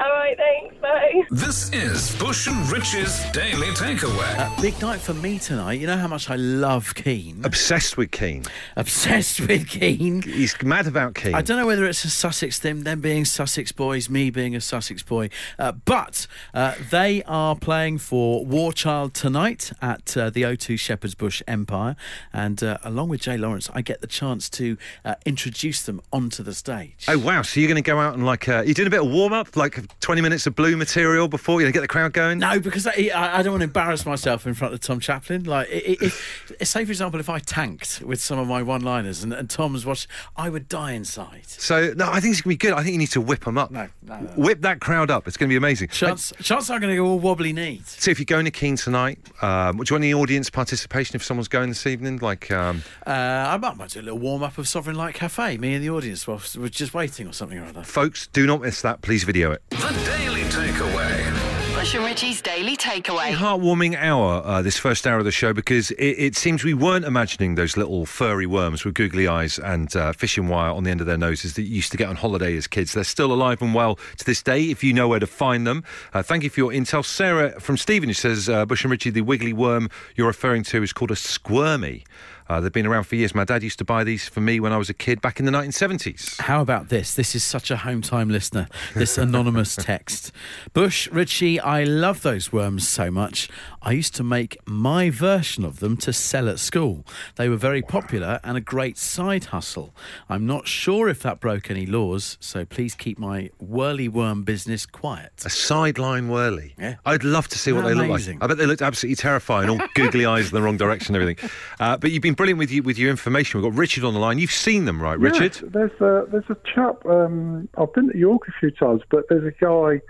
All 0.01 0.09
right, 0.11 0.37
thanks. 0.37 0.77
Bye. 0.77 1.23
This 1.29 1.73
is 1.73 2.15
Bush 2.15 2.47
and 2.47 2.71
Rich's 2.71 3.29
Daily 3.31 3.67
Takeaway. 3.67 4.39
Uh, 4.39 4.61
big 4.61 4.79
night 4.81 5.01
for 5.01 5.13
me 5.13 5.37
tonight. 5.39 5.73
You 5.73 5.87
know 5.87 5.97
how 5.97 6.07
much 6.07 6.29
I 6.29 6.37
love 6.37 6.95
Keane. 6.95 7.41
Obsessed 7.43 7.97
with 7.97 8.09
Keane. 8.11 8.45
Obsessed 8.77 9.41
with 9.47 9.67
Keane. 9.67 10.21
He's 10.21 10.55
mad 10.63 10.87
about 10.87 11.15
Keane. 11.15 11.35
I 11.35 11.41
don't 11.41 11.57
know 11.57 11.67
whether 11.67 11.85
it's 11.85 12.05
a 12.05 12.09
Sussex 12.09 12.59
thing, 12.59 12.83
them 12.83 13.01
being 13.01 13.25
Sussex 13.25 13.73
boys, 13.73 14.09
me 14.09 14.29
being 14.29 14.55
a 14.55 14.61
Sussex 14.61 15.03
boy, 15.03 15.29
uh, 15.57 15.73
but 15.73 16.27
uh, 16.53 16.75
they 16.89 17.21
are 17.23 17.57
playing 17.57 17.97
for 17.97 18.45
War 18.45 18.71
Child 18.71 19.13
tonight 19.13 19.73
at 19.81 20.15
uh, 20.15 20.29
the 20.29 20.43
O2 20.43 20.79
Shepherd's 20.79 21.15
Bush 21.15 21.43
Empire, 21.45 21.97
and 22.31 22.63
uh, 22.63 22.77
along 22.85 23.09
with 23.09 23.19
Jay 23.19 23.35
Lawrence, 23.35 23.69
I 23.73 23.81
get 23.81 23.99
the 23.99 24.07
chance 24.07 24.49
to 24.51 24.77
uh, 25.03 25.15
introduce 25.25 25.81
them 25.81 25.99
onto 26.13 26.41
the 26.41 26.53
stage. 26.53 27.05
Oh 27.09 27.17
wow! 27.19 27.41
So 27.41 27.59
you're 27.59 27.67
going 27.67 27.83
to 27.83 27.85
go 27.85 27.99
out 27.99 28.13
and 28.13 28.25
like 28.25 28.47
uh, 28.47 28.63
you're 28.65 28.75
doing 28.75 28.87
a 28.87 28.91
bit 28.91 29.01
of 29.01 29.11
warm 29.11 29.33
up, 29.33 29.57
like 29.57 29.88
20 30.01 30.21
minutes 30.21 30.47
of 30.47 30.56
blue 30.56 30.77
material 30.77 31.27
before 31.27 31.59
you 31.59 31.68
know, 31.68 31.71
get 31.74 31.81
the 31.81 31.88
crowd 31.88 32.13
going. 32.13 32.39
No, 32.39 32.59
because 32.59 32.88
I, 32.88 33.09
I 33.13 33.41
don't 33.44 33.51
want 33.53 33.62
to 33.62 33.65
embarrass 33.65 34.06
myself 34.06 34.47
in 34.47 34.53
front 34.53 34.74
of 34.74 34.80
Tom 34.80 35.00
Chaplin. 35.00 35.44
Like, 35.44 35.68
i- 35.69 35.74
i- 35.75 35.97
if, 36.01 36.53
say 36.63 36.86
for 36.86 36.91
example, 36.91 37.19
if 37.19 37.30
I 37.30 37.39
tanked 37.39 38.01
with 38.06 38.21
some 38.21 38.39
of 38.39 38.47
my 38.47 38.63
one-liners 38.63 39.24
and, 39.24 39.33
and 39.33 39.50
Tom's 39.50 39.86
watched, 39.86 40.07
I 40.38 40.50
would 40.50 40.68
die 40.69 40.94
inside. 40.94 41.44
So 41.47 41.94
no, 41.95 42.09
I 42.09 42.19
think 42.19 42.31
it's 42.33 42.41
going 42.41 42.56
to 42.56 42.57
be 42.59 42.68
good. 42.68 42.74
I 42.74 42.83
think 42.83 42.94
you 42.94 42.97
need 43.00 43.12
to 43.12 43.21
whip 43.21 43.44
them 43.45 43.57
up. 43.57 43.71
No, 43.71 43.88
no, 44.01 44.19
no. 44.21 44.27
Whip 44.36 44.62
that 44.62 44.80
crowd 44.80 45.12
up. 45.12 45.27
It's 45.27 45.38
going 45.38 45.50
to 45.50 45.53
be 45.53 45.57
amazing. 45.57 45.89
Chance, 45.89 46.31
going 46.50 46.81
to 46.81 46.95
go 46.95 47.06
all 47.06 47.19
wobbly 47.19 47.51
kneed. 47.53 47.85
So 47.88 48.09
if 48.12 48.19
you're 48.19 48.25
going 48.25 48.45
to 48.45 48.51
Keane 48.51 48.75
tonight, 48.77 49.19
um, 49.42 49.77
do 49.77 49.83
you 49.89 49.94
want 49.95 50.03
any 50.03 50.13
audience 50.13 50.50
participation 50.50 51.15
if 51.15 51.24
someone's 51.24 51.47
going 51.47 51.69
this 51.69 51.85
evening? 51.85 52.18
Like, 52.18 52.50
um, 52.51 52.83
Uh, 53.06 53.12
I 53.12 53.57
might, 53.57 53.75
might 53.77 53.89
do 53.89 54.00
a 54.00 54.03
little 54.03 54.19
warm 54.19 54.44
up 54.44 54.57
of 54.57 54.68
Sovereign 54.68 54.95
Light 54.95 55.15
Cafe. 55.15 55.57
Me 55.57 55.74
and 55.74 55.83
the 55.83 55.89
audience 55.89 56.25
whilst 56.27 56.56
we're 56.57 56.69
just 56.69 56.94
waiting 56.94 57.27
or 57.27 57.33
something 57.33 57.57
or 57.57 57.65
other. 57.65 57.83
folks, 57.83 58.27
do 58.27 58.45
not 58.47 58.62
miss 58.62 58.81
that. 58.81 59.01
Please 59.01 59.24
video 59.24 59.51
it. 59.51 59.62
The 59.79 59.93
Daily 60.05 60.41
Takeaway. 60.41 61.73
Bush 61.73 61.95
and 61.95 62.03
Richie's 62.03 62.41
Daily 62.41 62.75
Takeaway. 62.75 63.31
Heartwarming 63.33 63.95
hour, 63.95 64.41
uh, 64.43 64.61
this 64.61 64.77
first 64.77 65.07
hour 65.07 65.19
of 65.19 65.23
the 65.23 65.31
show, 65.31 65.53
because 65.53 65.91
it, 65.91 66.15
it 66.17 66.35
seems 66.35 66.65
we 66.65 66.73
weren't 66.73 67.05
imagining 67.05 67.55
those 67.55 67.77
little 67.77 68.05
furry 68.05 68.45
worms 68.45 68.83
with 68.83 68.93
googly 68.93 69.25
eyes 69.25 69.57
and 69.57 69.95
uh, 69.95 70.11
fishing 70.11 70.49
wire 70.49 70.71
on 70.71 70.83
the 70.83 70.91
end 70.91 70.99
of 70.99 71.07
their 71.07 71.17
noses 71.17 71.53
that 71.53 71.61
you 71.61 71.75
used 71.75 71.91
to 71.93 71.97
get 71.97 72.09
on 72.09 72.17
holiday 72.17 72.57
as 72.57 72.67
kids. 72.67 72.91
They're 72.91 73.05
still 73.05 73.31
alive 73.31 73.61
and 73.61 73.73
well 73.73 73.97
to 74.17 74.25
this 74.25 74.43
day, 74.43 74.65
if 74.65 74.83
you 74.83 74.91
know 74.91 75.07
where 75.07 75.21
to 75.21 75.27
find 75.27 75.65
them. 75.65 75.85
Uh, 76.13 76.21
thank 76.21 76.43
you 76.43 76.49
for 76.49 76.59
your 76.59 76.71
intel. 76.71 77.05
Sarah 77.05 77.57
from 77.61 77.77
Stephen, 77.77 78.09
who 78.09 78.13
says, 78.13 78.49
uh, 78.49 78.65
Bush 78.65 78.83
and 78.83 78.91
Richie, 78.91 79.11
the 79.11 79.21
wiggly 79.21 79.53
worm 79.53 79.89
you're 80.13 80.27
referring 80.27 80.63
to 80.63 80.83
is 80.83 80.91
called 80.91 81.11
a 81.11 81.15
squirmy. 81.15 82.03
Uh, 82.49 82.59
they've 82.59 82.73
been 82.73 82.87
around 82.87 83.03
for 83.03 83.15
years. 83.15 83.35
My 83.35 83.43
dad 83.45 83.61
used 83.61 83.77
to 83.77 83.85
buy 83.85 84.03
these 84.03 84.27
for 84.27 84.41
me 84.41 84.59
when 84.59 84.73
I 84.73 84.77
was 84.77 84.89
a 84.89 84.93
kid 84.93 85.21
back 85.21 85.39
in 85.39 85.45
the 85.45 85.51
1970s. 85.51 86.41
How 86.41 86.61
about 86.61 86.89
this? 86.89 87.13
This 87.13 87.35
is 87.35 87.43
such 87.43 87.69
a 87.69 87.77
home 87.77 88.01
time 88.01 88.29
listener. 88.29 88.67
This 88.95 89.19
anonymous 89.19 89.75
text. 89.79 90.31
Bush, 90.73 91.07
Richie, 91.11 91.59
I 91.59 91.83
love 91.83 92.23
those 92.23 92.51
worms 92.51 92.87
so 92.87 93.11
much. 93.11 93.49
I 93.81 93.91
used 93.93 94.13
to 94.15 94.23
make 94.23 94.57
my 94.65 95.09
version 95.09 95.63
of 95.63 95.79
them 95.79 95.95
to 95.97 96.11
sell 96.11 96.49
at 96.49 96.59
school. 96.59 97.05
They 97.35 97.47
were 97.47 97.55
very 97.55 97.81
popular 97.81 98.39
and 98.43 98.57
a 98.57 98.61
great 98.61 98.97
side 98.97 99.45
hustle. 99.45 99.95
I'm 100.27 100.45
not 100.45 100.67
sure 100.67 101.07
if 101.07 101.21
that 101.21 101.39
broke 101.39 101.71
any 101.71 101.85
laws, 101.85 102.37
so 102.41 102.65
please 102.65 102.93
keep 102.93 103.17
my 103.17 103.49
whirly 103.57 104.09
worm 104.09 104.43
business 104.43 104.85
quiet. 104.85 105.31
A 105.45 105.49
sideline 105.49 106.27
whirly. 106.27 106.75
Yeah. 106.77 106.95
I'd 107.05 107.23
love 107.23 107.47
to 107.49 107.57
see 107.57 107.71
what 107.71 107.85
they 107.85 107.93
look 107.93 108.09
like. 108.09 108.37
I 108.41 108.47
bet 108.47 108.57
they 108.57 108.65
looked 108.65 108.81
absolutely 108.81 109.15
terrifying, 109.15 109.69
all 109.69 109.79
googly 109.95 110.25
eyes 110.25 110.49
in 110.49 110.55
the 110.55 110.61
wrong 110.61 110.77
direction 110.77 111.15
and 111.15 111.21
everything. 111.21 111.49
Uh, 111.79 111.97
but 111.97 112.11
you've 112.11 112.21
been 112.21 112.33
brilliant 112.33 112.59
with 112.59 112.71
you 112.71 112.83
with 112.83 112.97
your 112.97 113.09
information. 113.09 113.61
We've 113.61 113.71
got 113.71 113.77
Richard 113.77 114.03
on 114.03 114.13
the 114.13 114.19
line. 114.19 114.39
You've 114.39 114.51
seen 114.51 114.85
them, 114.85 115.01
right, 115.01 115.17
Richard? 115.17 115.55
Yes, 115.55 115.63
there's 115.71 116.01
a 116.01 116.25
there's 116.29 116.49
a 116.49 116.57
chap. 116.73 117.05
Um, 117.05 117.69
I've 117.77 117.93
been 117.93 118.11
to 118.11 118.17
York 118.17 118.47
a 118.47 118.51
few 118.59 118.71
times, 118.71 119.01
but 119.09 119.23
there's 119.29 119.45
a 119.45 119.63
guy, 119.63 120.01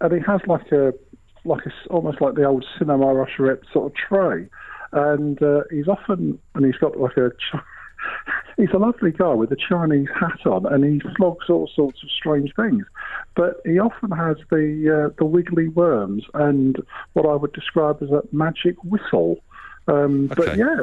and 0.00 0.12
he 0.12 0.20
has 0.26 0.40
like 0.46 0.70
a 0.72 0.92
like 1.44 1.64
a 1.66 1.68
s 1.68 1.74
almost 1.90 2.20
like 2.20 2.34
the 2.34 2.44
old 2.44 2.64
cinema 2.78 3.06
usherette 3.06 3.62
sort 3.72 3.86
of 3.92 3.94
tray, 3.96 4.46
and 4.92 5.42
uh, 5.42 5.62
he's 5.70 5.88
often 5.88 6.38
and 6.54 6.64
he's 6.64 6.76
got 6.76 6.98
like 6.98 7.16
a. 7.16 7.30
Ch- 7.30 7.56
He's 8.56 8.68
a 8.72 8.78
lovely 8.78 9.10
guy 9.10 9.32
with 9.32 9.50
a 9.50 9.56
Chinese 9.56 10.08
hat 10.14 10.46
on, 10.46 10.64
and 10.66 10.84
he 10.84 11.00
flogs 11.16 11.46
all 11.48 11.68
sorts 11.74 12.02
of 12.04 12.10
strange 12.10 12.52
things. 12.54 12.84
But 13.34 13.60
he 13.64 13.78
often 13.80 14.10
has 14.12 14.36
the 14.50 15.06
uh, 15.08 15.14
the 15.18 15.24
wiggly 15.24 15.68
worms 15.68 16.22
and 16.34 16.76
what 17.14 17.26
I 17.26 17.34
would 17.34 17.52
describe 17.52 18.00
as 18.02 18.10
a 18.10 18.22
magic 18.30 18.76
whistle. 18.84 19.38
Um, 19.88 20.28
But 20.28 20.50
Okay. 20.50 20.58
yeah, 20.58 20.76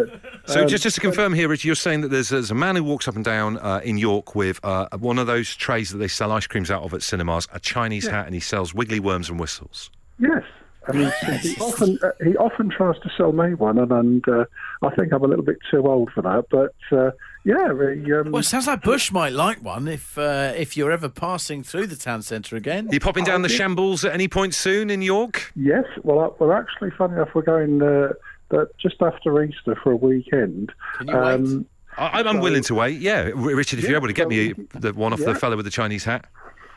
So 0.46 0.64
um, 0.64 0.68
just 0.68 0.84
just 0.84 0.96
to 0.96 1.02
confirm 1.02 1.34
here, 1.34 1.48
Richard, 1.48 1.66
you're 1.68 1.76
saying 1.76 2.02
that 2.02 2.10
there's, 2.10 2.30
there's 2.30 2.52
a 2.52 2.56
man 2.56 2.76
who 2.76 2.84
walks 2.84 3.08
up 3.08 3.16
and 3.16 3.24
down 3.24 3.58
uh, 3.60 3.80
in 3.84 3.98
York 3.98 4.36
with 4.36 4.60
uh, 4.64 4.88
one 4.98 5.18
of 5.18 5.28
those 5.28 5.56
trays 5.56 5.92
that 5.92 6.00
they 6.00 6.10
sell 6.10 6.32
ice 6.34 6.48
creams 6.48 6.70
out 6.72 6.84
of 6.84 6.94
at 6.94 7.04
cinemas, 7.04 7.48
a 7.54 7.60
Chinese 7.60 8.08
hat, 8.08 8.26
and 8.26 8.34
he 8.34 8.42
sells 8.42 8.74
wiggly 8.74 9.00
worms 9.00 9.30
and 9.30 9.40
whistles. 9.40 9.92
Yes. 10.22 10.44
I 10.88 10.94
mean, 10.94 11.12
he 11.42 11.56
often 11.58 12.00
uh, 12.02 12.12
he 12.24 12.36
often 12.38 12.70
tries 12.70 12.98
to 13.02 13.10
sell 13.16 13.34
me 13.34 13.54
one, 13.54 13.78
and, 13.78 13.92
and 13.92 14.28
uh, 14.28 14.46
I 14.82 14.90
think 14.96 15.14
I'm 15.14 15.24
a 15.24 15.28
little 15.28 15.46
bit 15.46 15.58
too 15.70 15.86
old 15.86 16.12
for 16.12 16.24
that. 16.24 16.46
But 16.50 16.74
uh, 16.92 17.12
yeah, 17.44 17.68
he, 17.94 18.12
um, 18.14 18.32
Well, 18.32 18.40
it 18.40 18.46
sounds 18.46 18.66
like 18.66 18.82
Bush 18.82 19.12
might 19.12 19.34
like 19.34 19.64
one 19.64 19.88
if 19.88 20.18
uh, 20.18 20.54
if 20.56 20.76
you're 20.76 20.92
ever 20.92 21.08
passing 21.08 21.62
through 21.62 21.86
the 21.86 21.96
town 21.96 22.24
centre 22.24 22.56
again. 22.56 22.88
Are 22.88 22.94
you 22.94 23.00
popping 23.00 23.26
down 23.26 23.44
the 23.44 23.50
shambles 23.50 24.04
at 24.04 24.14
any 24.14 24.28
point 24.28 24.56
soon 24.56 24.90
in 24.90 25.04
York? 25.04 25.52
yes. 25.56 25.86
Well, 26.02 26.20
I, 26.20 26.44
well, 26.44 26.52
actually, 26.52 26.90
funny 26.98 27.14
enough, 27.14 27.30
we're 27.36 27.44
going 27.44 27.84
uh, 27.84 28.14
uh, 28.50 28.66
just 28.80 29.02
after 29.04 29.44
Easter 29.44 29.78
for 29.84 29.92
a 29.92 29.96
weekend. 29.96 30.72
Um, 31.00 31.06
Can 31.06 31.08
you 31.10 31.22
wait? 31.22 31.66
I, 31.98 32.20
I'm, 32.20 32.28
I'm 32.28 32.40
willing 32.40 32.64
to 32.64 32.76
wait. 32.76 33.00
Yeah, 33.00 33.30
Richard, 33.36 33.80
if 33.80 33.86
you're 33.86 33.98
able 33.98 34.08
to 34.08 34.14
get 34.14 34.30
me 34.30 34.54
the 34.74 34.94
one 34.94 35.14
off 35.14 35.20
the 35.20 35.32
yeah. 35.32 35.38
fellow 35.38 35.58
with 35.58 35.66
the 35.66 35.72
Chinese 35.72 36.06
hat. 36.06 36.26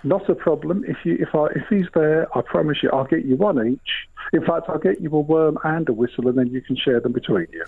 Not 0.05 0.29
a 0.29 0.35
problem. 0.35 0.85
If 0.87 0.99
you 1.05 1.17
if 1.19 1.35
I 1.35 1.47
if 1.57 1.67
he's 1.71 1.87
there, 1.95 2.29
I 2.37 2.43
promise 2.43 2.79
you, 2.83 2.91
I'll 2.93 3.07
get 3.07 3.25
you 3.25 3.37
one 3.37 3.67
each. 3.67 4.09
In 4.33 4.45
fact, 4.45 4.67
I'll 4.69 4.79
get 4.79 5.01
you 5.01 5.11
a 5.15 5.21
worm 5.21 5.59
and 5.65 5.89
a 5.89 5.93
whistle, 5.93 6.29
and 6.29 6.37
then 6.37 6.49
you 6.49 6.61
can 6.61 6.77
share 6.77 7.01
them 7.01 7.13
between 7.13 7.47
you. 7.53 7.65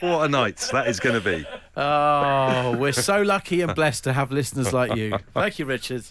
What 0.00 0.26
a 0.26 0.28
night 0.28 0.68
that 0.72 0.88
is 0.88 1.00
going 1.00 1.14
to 1.14 1.24
be. 1.24 1.46
Oh, 1.76 2.76
we're 2.76 2.92
so 2.92 3.22
lucky 3.22 3.62
and 3.62 3.74
blessed 3.74 4.04
to 4.04 4.12
have 4.12 4.30
listeners 4.30 4.72
like 4.72 4.94
you. 4.94 5.16
Thank 5.32 5.58
you, 5.58 5.64
Richard. 5.64 6.04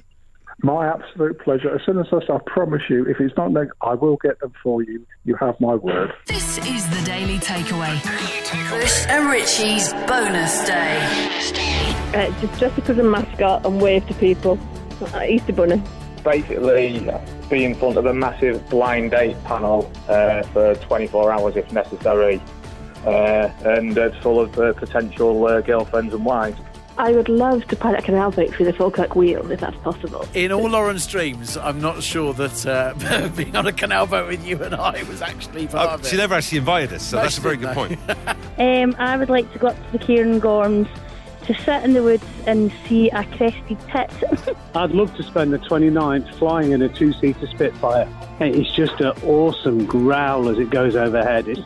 My 0.62 0.88
absolute 0.88 1.40
pleasure. 1.40 1.74
As 1.74 1.82
soon 1.86 2.00
as 2.00 2.08
I, 2.12 2.34
I 2.34 2.40
promise 2.48 2.82
you, 2.90 3.06
if 3.06 3.20
it's 3.20 3.36
not 3.38 3.52
next, 3.52 3.74
I 3.82 3.94
will 3.94 4.18
get 4.18 4.40
them 4.40 4.54
for 4.64 4.82
you. 4.84 5.06
You 5.26 5.36
have 5.36 5.60
my 5.60 5.76
word. 5.76 6.14
This 6.26 6.58
is 6.60 6.88
the 6.90 7.02
Daily 7.06 7.38
Takeaway. 7.38 8.02
Daily 8.04 8.42
Takeaway. 8.44 8.82
Bush 8.82 9.06
and 9.08 9.30
Richie's 9.30 9.94
bonus 10.08 10.66
day. 10.66 11.73
Uh, 12.14 12.30
just 12.42 12.60
dress 12.60 12.78
up 12.78 12.90
as 12.90 12.98
a 12.98 13.04
mascot 13.04 13.66
and 13.66 13.82
wave 13.82 14.06
to 14.08 14.14
people. 14.16 14.60
Uh, 15.14 15.24
Easter 15.28 15.52
Bunny. 15.54 15.82
basically 16.24 17.10
be 17.50 17.66
in 17.66 17.76
front 17.76 17.98
of 17.98 18.06
a 18.06 18.14
massive 18.14 18.68
blind 18.70 19.12
date 19.12 19.42
panel 19.44 19.92
uh, 20.08 20.44
for 20.44 20.76
24 20.76 21.32
hours 21.32 21.56
if 21.56 21.70
necessary, 21.74 22.42
uh, 23.06 23.50
and 23.66 23.98
it's 23.98 24.16
full 24.18 24.40
of 24.40 24.58
uh, 24.58 24.72
potential 24.74 25.46
uh, 25.48 25.60
girlfriends 25.62 26.14
and 26.14 26.24
wives. 26.24 26.60
I 26.96 27.12
would 27.12 27.28
love 27.28 27.66
to 27.70 27.76
pilot 27.76 28.02
a 28.02 28.04
canal 28.04 28.30
boat 28.32 28.54
through 28.54 28.68
the 28.68 28.74
Falkirk 28.74 29.16
Wheel 29.16 29.52
if 29.52 29.60
that's 29.60 29.76
possible. 29.78 30.26
In 30.36 30.52
all 30.52 30.70
Lauren's 30.70 31.08
dreams, 31.08 31.58
I'm 31.58 31.82
not 31.82 32.04
sure 32.04 32.34
that 32.36 32.66
uh, 32.68 33.30
being 33.36 33.56
on 33.56 33.66
a 33.66 33.74
canal 33.74 34.06
boat 34.06 34.28
with 34.28 34.46
you 34.46 34.62
and 34.64 34.76
I 34.76 35.02
was 35.10 35.22
actually 35.24 35.66
part 35.68 35.90
Oh, 35.90 35.94
of 35.96 36.02
it. 36.02 36.06
she 36.06 36.18
never 36.18 36.36
actually 36.36 36.60
invited 36.60 36.94
us, 36.94 37.04
so 37.08 37.18
No, 37.18 37.24
that's 37.24 37.40
a 37.40 37.42
very 37.42 37.58
good 37.58 37.74
point. 37.74 38.00
Um, 38.60 38.96
I 39.00 39.18
would 39.18 39.32
like 39.32 39.52
to 39.54 39.58
go 39.60 39.68
up 39.70 39.76
to 39.92 39.98
the 39.98 40.06
Cairngorms 40.06 40.88
to 41.46 41.54
sit 41.54 41.84
in 41.84 41.94
the 41.94 42.04
woods 42.04 42.26
and 42.48 42.72
see 42.88 43.10
a 43.10 43.24
crested 43.24 43.78
tit. 43.92 44.12
I'd 44.76 44.92
love 44.92 45.16
to 45.18 45.24
spend 45.24 45.54
the 45.54 45.60
29th 45.60 46.34
flying 46.36 46.72
in 46.72 46.82
a 46.82 46.90
two-seater 46.90 47.48
Spitfire. 47.48 48.08
It's 48.40 48.72
just 48.72 49.00
an 49.00 49.14
awesome 49.24 49.86
growl 49.86 50.50
as 50.50 50.58
it 50.58 50.70
goes 50.70 50.96
overhead. 50.96 51.48
It's 51.48 51.62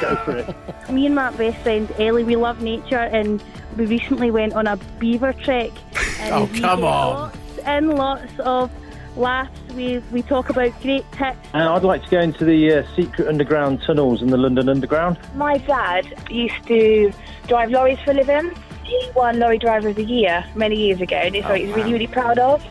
go 0.00 0.16
for 0.24 0.36
it. 0.38 0.54
Me 0.90 1.06
and 1.06 1.14
my 1.14 1.30
best 1.32 1.62
friend 1.62 1.90
Ellie, 1.98 2.24
we 2.24 2.36
love 2.36 2.62
nature 2.62 2.98
and 2.98 3.42
we 3.76 3.86
recently 3.86 4.30
went 4.30 4.54
on 4.54 4.66
a 4.66 4.76
beaver 4.98 5.32
trek. 5.32 5.70
And 6.20 6.34
Oh, 6.34 6.60
come 6.60 6.84
on. 6.84 7.14
Lots 7.16 7.58
and 7.64 7.94
lots 7.94 8.38
of 8.40 8.70
laughs. 9.16 9.58
We, 9.74 9.98
we 10.12 10.22
talk 10.22 10.50
about 10.50 10.70
great 10.80 11.10
tips. 11.12 11.36
And 11.52 11.64
I'd 11.64 11.82
like 11.82 12.04
to 12.04 12.10
go 12.10 12.20
into 12.20 12.44
the 12.44 12.74
uh, 12.74 12.94
secret 12.94 13.26
underground 13.26 13.82
tunnels 13.82 14.22
in 14.22 14.28
the 14.28 14.36
London 14.36 14.68
Underground. 14.68 15.18
My 15.34 15.58
dad 15.58 16.14
used 16.30 16.64
to 16.68 17.12
drive 17.52 17.70
lorries 17.70 17.98
for 18.02 18.12
a 18.12 18.14
living. 18.14 18.50
He 18.82 19.10
won 19.14 19.38
Lorry 19.38 19.58
Driver 19.58 19.90
of 19.90 19.96
the 19.96 20.04
Year 20.04 20.42
many 20.54 20.74
years 20.74 21.02
ago, 21.02 21.16
and 21.16 21.36
it's 21.36 21.46
something 21.46 21.66
he's 21.66 21.76
really, 21.76 21.92
really 21.92 22.06
proud 22.06 22.38
of. 22.38 22.64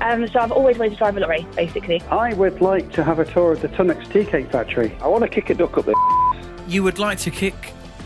Um, 0.00 0.26
so 0.26 0.40
I've 0.40 0.50
always 0.50 0.76
wanted 0.76 0.94
to 0.94 0.96
drive 0.96 1.16
a 1.16 1.20
lorry, 1.20 1.46
basically. 1.54 2.00
I 2.10 2.34
would 2.34 2.60
like 2.60 2.90
to 2.94 3.04
have 3.04 3.20
a 3.20 3.24
tour 3.24 3.52
of 3.52 3.62
the 3.62 3.68
Tunnocks 3.68 4.12
Tea 4.12 4.24
Cake 4.24 4.50
Factory. 4.50 4.92
I 5.00 5.06
want 5.06 5.22
to 5.22 5.28
kick 5.28 5.50
a 5.50 5.54
duck 5.54 5.78
up 5.78 5.84
the. 5.84 5.94
You 6.66 6.82
would 6.82 6.98
like 6.98 7.18
to 7.18 7.30
kick 7.30 7.54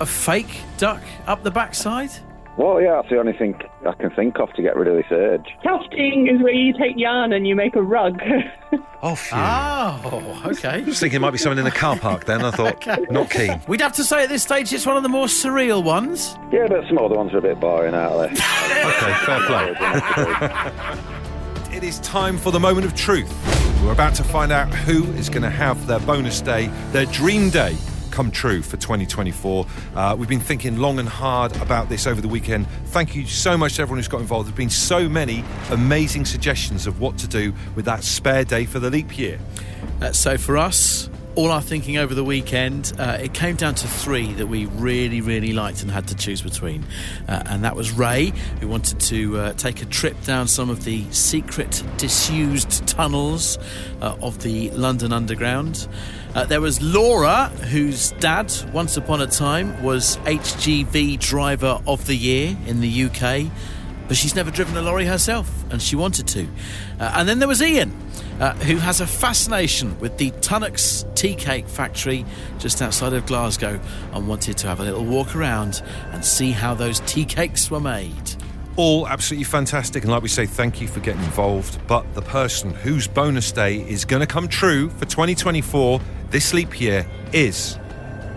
a 0.01 0.05
fake 0.05 0.61
duck 0.77 1.01
up 1.27 1.45
the 1.45 1.51
backside? 1.51 2.11
Well, 2.59 2.83
yeah, 2.83 2.97
that's 2.97 3.09
the 3.09 3.19
only 3.19 3.33
thing 3.33 3.59
I 3.87 3.93
can 3.93 4.11
think 4.11 4.39
of 4.39 4.53
to 4.55 4.63
get 4.63 4.77
rid 4.77 4.87
of 4.87 4.95
this 4.97 5.07
urge. 5.11 5.47
Tufting 5.65 6.29
is 6.29 6.43
where 6.43 6.53
you 6.53 6.75
take 6.75 6.99
yarn 6.99 7.33
and 7.33 7.47
you 7.47 7.57
make 7.57 7.77
a 7.77 7.83
rug. 7.83 8.21
Oh, 9.05 9.17
phew. 9.17 9.37
Oh, 9.37 10.43
okay. 10.47 10.69
I 10.69 10.81
was 10.83 11.01
thinking 11.01 11.17
it 11.17 11.21
might 11.21 11.33
be 11.33 11.39
someone 11.39 11.59
in 11.59 11.65
the 11.65 11.73
car 11.73 11.99
park 11.99 12.25
then. 12.25 12.45
I 12.45 12.53
thought, 12.53 12.87
not 13.11 13.31
keen. 13.31 13.61
We'd 13.67 13.81
have 13.81 13.95
to 13.95 14.05
say 14.05 14.23
at 14.23 14.29
this 14.29 14.45
stage 14.45 14.73
it's 14.73 14.87
one 14.87 14.97
of 14.97 15.03
the 15.03 15.09
more 15.09 15.27
surreal 15.27 15.83
ones. 15.83 16.37
Yeah, 16.53 16.69
but 16.69 16.87
some 16.87 16.99
other 16.99 17.17
ones 17.17 17.35
are 17.35 17.39
a 17.39 17.43
bit 17.43 17.59
boring, 17.59 17.95
aren't 17.95 18.37
they? 18.37 18.43
Okay, 18.83 19.15
fair 19.25 19.41
play. 19.47 19.75
It 21.77 21.83
is 21.83 21.99
time 21.99 22.39
for 22.39 22.53
the 22.53 22.61
moment 22.61 22.87
of 22.87 22.95
truth. 22.95 23.29
We're 23.83 23.91
about 23.93 24.15
to 24.15 24.23
find 24.25 24.53
out 24.53 24.73
who 24.73 25.03
is 25.15 25.29
going 25.29 25.43
to 25.43 25.51
have 25.51 25.85
their 25.89 25.99
bonus 26.01 26.41
day, 26.41 26.69
their 26.93 27.07
dream 27.07 27.51
day, 27.51 27.77
come 28.13 28.31
true 28.31 28.63
for 28.63 28.77
2024. 28.77 29.67
Uh, 29.95 30.17
we've 30.19 30.29
been 30.29 30.39
thinking 30.39 30.77
long 30.77 30.99
and 30.99 31.09
hard 31.09 31.57
about 31.57 31.89
this 31.89 32.07
over 32.07 32.21
the 32.21 32.29
weekend. 32.29 32.67
Thank 32.87 33.17
you 33.17 33.27
so 33.27 33.57
much 33.57 33.77
to 33.77 33.83
everyone 33.83 33.99
who's 33.99 34.09
got 34.09 34.21
involved. 34.21 34.49
There's 34.49 34.57
been 34.57 34.71
so 34.71 35.09
many 35.09 35.45
amazing 35.71 36.27
suggestions 36.27 36.87
of 36.87 37.01
what 37.01 37.19
to 37.19 37.27
do 37.27 37.53
with 37.75 37.87
that 37.87 38.05
spare 38.05 38.45
day 38.45 38.67
for 38.67 38.79
the 38.79 38.91
leap 38.91 39.19
year. 39.19 39.41
Uh, 40.01 40.13
so 40.13 40.37
for 40.37 40.57
us, 40.57 41.09
all 41.35 41.51
our 41.51 41.63
thinking 41.63 41.97
over 41.97 42.15
the 42.15 42.25
weekend, 42.25 42.93
uh, 42.99 43.19
it 43.21 43.33
came 43.33 43.57
down 43.57 43.75
to 43.75 43.87
three 43.87 44.33
that 44.35 44.47
we 44.47 44.67
really, 44.67 45.21
really 45.21 45.53
liked 45.53 45.83
and 45.83 45.91
had 45.91 46.07
to 46.09 46.15
choose 46.15 46.43
between. 46.43 46.85
Uh, 47.29 47.43
and 47.47 47.65
that 47.65 47.75
was 47.75 47.91
Ray, 47.91 48.33
who 48.61 48.69
wanted 48.69 49.01
to 49.01 49.39
uh, 49.39 49.53
take 49.55 49.83
a 49.83 49.87
trip 49.87 50.21
down 50.25 50.47
some 50.47 50.69
of 50.69 50.85
the 50.85 51.11
secret, 51.11 51.83
disused 51.97 52.87
tunnels 52.87 53.59
uh, 54.01 54.17
of 54.21 54.43
the 54.43 54.71
London 54.73 55.13
Underground. 55.13 55.89
Uh, 56.35 56.45
there 56.45 56.61
was 56.61 56.81
Laura, 56.83 57.49
whose 57.71 58.13
dad, 58.13 58.53
once 58.73 58.97
upon 58.97 59.21
a 59.21 59.27
time, 59.27 59.83
was 59.83 60.17
HGV 60.19 61.19
Driver 61.19 61.81
of 61.87 62.07
the 62.07 62.17
Year 62.17 62.57
in 62.67 62.81
the 62.81 63.05
UK 63.05 63.51
but 64.09 64.17
she's 64.17 64.35
never 64.35 64.51
driven 64.51 64.77
a 64.77 64.83
lorry 64.83 65.07
herself, 65.07 65.49
and 65.71 65.81
she 65.81 65.97
wanted 65.97 66.27
to. 66.29 66.47
Uh, 66.99 67.13
and 67.17 67.29
then 67.29 67.39
there 67.39 67.49
was 67.49 67.63
Ian, 67.63 67.93
uh, 68.41 68.55
who 68.55 68.77
has 68.77 69.01
a 69.01 69.07
fascination 69.07 69.99
with 70.01 70.19
the 70.19 70.31
Tunnocks 70.43 71.05
Tea 71.15 71.35
Cake 71.35 71.69
Factory 71.69 72.25
just 72.59 72.83
outside 72.83 73.13
of 73.13 73.27
Glasgow, 73.27 73.81
and 74.13 74.29
wanted 74.29 74.57
to 74.59 74.69
have 74.69 74.81
a 74.81 74.85
little 74.85 75.05
walk 75.05 75.35
around 75.37 75.83
and 76.13 76.25
see 76.25 76.51
how 76.51 76.75
those 76.75 77.01
tea 77.01 77.25
cakes 77.25 77.71
were 77.71 77.81
made. 77.81 78.37
all 78.77 79.07
absolutely 79.07 79.45
fantastic. 79.45 80.03
And 80.03 80.11
like 80.13 80.23
we 80.23 80.29
say, 80.29 80.47
thank 80.47 80.81
you 80.81 80.89
for 80.89 81.01
getting 81.01 81.23
involved. 81.25 81.79
But 81.87 82.15
the 82.15 82.23
person 82.23 82.73
whose 82.73 83.07
bonus 83.07 83.53
day 83.53 83.87
is 83.87 84.07
going 84.07 84.21
to 84.21 84.27
come 84.27 84.49
true 84.49 84.89
for 84.89 85.05
2024 85.05 86.01
this 86.31 86.55
leap 86.55 86.81
year 86.81 87.07
is 87.35 87.79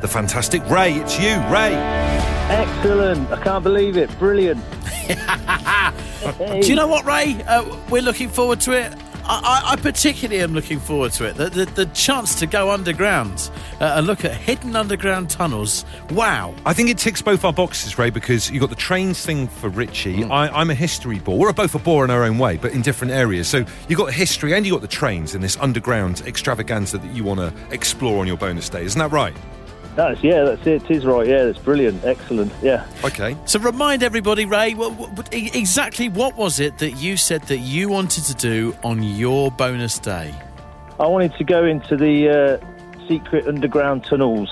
the 0.02 0.08
fantastic 0.08 0.62
Ray. 0.70 0.96
It's 0.96 1.18
you, 1.18 1.38
Ray. 1.50 2.15
Excellent. 2.48 3.32
I 3.32 3.42
can't 3.44 3.64
believe 3.64 3.98
it. 3.98 4.10
Brilliant. 4.20 4.64
Do 6.62 6.68
you 6.68 6.76
know 6.76 6.88
what, 6.88 7.04
Ray? 7.04 7.42
Uh, 7.48 7.76
we're 7.90 8.04
looking 8.04 8.30
forward 8.30 8.62
to 8.62 8.72
it. 8.72 8.94
I, 9.28 9.64
I, 9.66 9.72
I 9.72 9.76
particularly 9.78 10.44
am 10.44 10.54
looking 10.54 10.80
forward 10.80 11.12
to 11.14 11.26
it. 11.26 11.36
The, 11.36 11.50
the, 11.50 11.66
the 11.66 11.86
chance 11.88 12.36
to 12.36 12.46
go 12.46 12.70
underground 12.70 13.50
uh, 13.82 13.96
and 13.98 14.06
look 14.06 14.24
at 14.24 14.34
hidden 14.36 14.76
underground 14.76 15.32
tunnels. 15.32 15.86
Wow. 16.12 16.54
I 16.68 16.74
think 16.74 16.90
it 16.90 17.00
ticks 17.00 17.20
both 17.20 17.44
our 17.44 17.54
boxes, 17.54 17.98
Ray, 17.98 18.12
because 18.12 18.52
you've 18.52 18.62
got 18.62 18.70
the 18.70 18.76
trains 18.76 19.26
thing 19.26 19.48
for 19.48 19.70
Richie. 19.70 20.24
I, 20.26 20.48
I'm 20.50 20.70
a 20.70 20.76
history 20.76 21.18
bore. 21.18 21.40
We're 21.40 21.54
both 21.54 21.74
a 21.74 21.80
bore 21.80 22.06
in 22.06 22.12
our 22.12 22.24
own 22.24 22.38
way, 22.38 22.58
but 22.58 22.74
in 22.74 22.84
different 22.84 23.12
areas. 23.12 23.48
So 23.48 23.66
you've 23.90 23.98
got 23.98 24.14
history 24.14 24.54
and 24.54 24.68
you've 24.68 24.76
got 24.76 24.82
the 24.82 24.88
trains 24.88 25.34
in 25.34 25.42
this 25.42 25.58
underground 25.58 26.22
extravaganza 26.28 27.00
that 27.00 27.12
you 27.12 27.24
want 27.24 27.40
to 27.40 27.52
explore 27.72 28.20
on 28.20 28.28
your 28.28 28.38
bonus 28.38 28.70
day. 28.70 28.84
Isn't 28.86 29.00
that 29.00 29.12
right? 29.12 29.36
That's 29.96 30.22
yeah. 30.24 30.44
That's 30.44 30.68
it. 30.68 30.84
It 30.84 30.92
is 30.92 31.06
right. 31.06 31.28
Yeah, 31.28 31.46
that's 31.46 31.58
brilliant. 31.58 32.04
Excellent. 32.04 32.52
Yeah. 32.62 32.86
Okay. 33.04 33.38
So 33.46 33.60
remind 33.60 34.04
everybody, 34.04 34.46
Ray, 34.46 34.74
what, 34.74 34.94
what, 34.94 35.34
exactly 35.34 36.10
what 36.10 36.36
was 36.36 36.60
it 36.60 36.78
that 36.80 36.92
you 36.92 37.18
said 37.18 37.44
that 37.44 37.60
you 37.60 37.90
wanted 37.90 38.26
to 38.26 38.34
do 38.34 38.76
on 38.84 39.04
your 39.04 39.52
bonus 39.52 40.00
day? 40.00 40.34
I 41.00 41.08
wanted 41.08 41.34
to 41.36 41.44
go 41.44 41.66
into 41.66 41.96
the 41.96 42.30
uh, 42.30 43.08
secret 43.08 43.48
underground 43.48 44.04
tunnels 44.04 44.50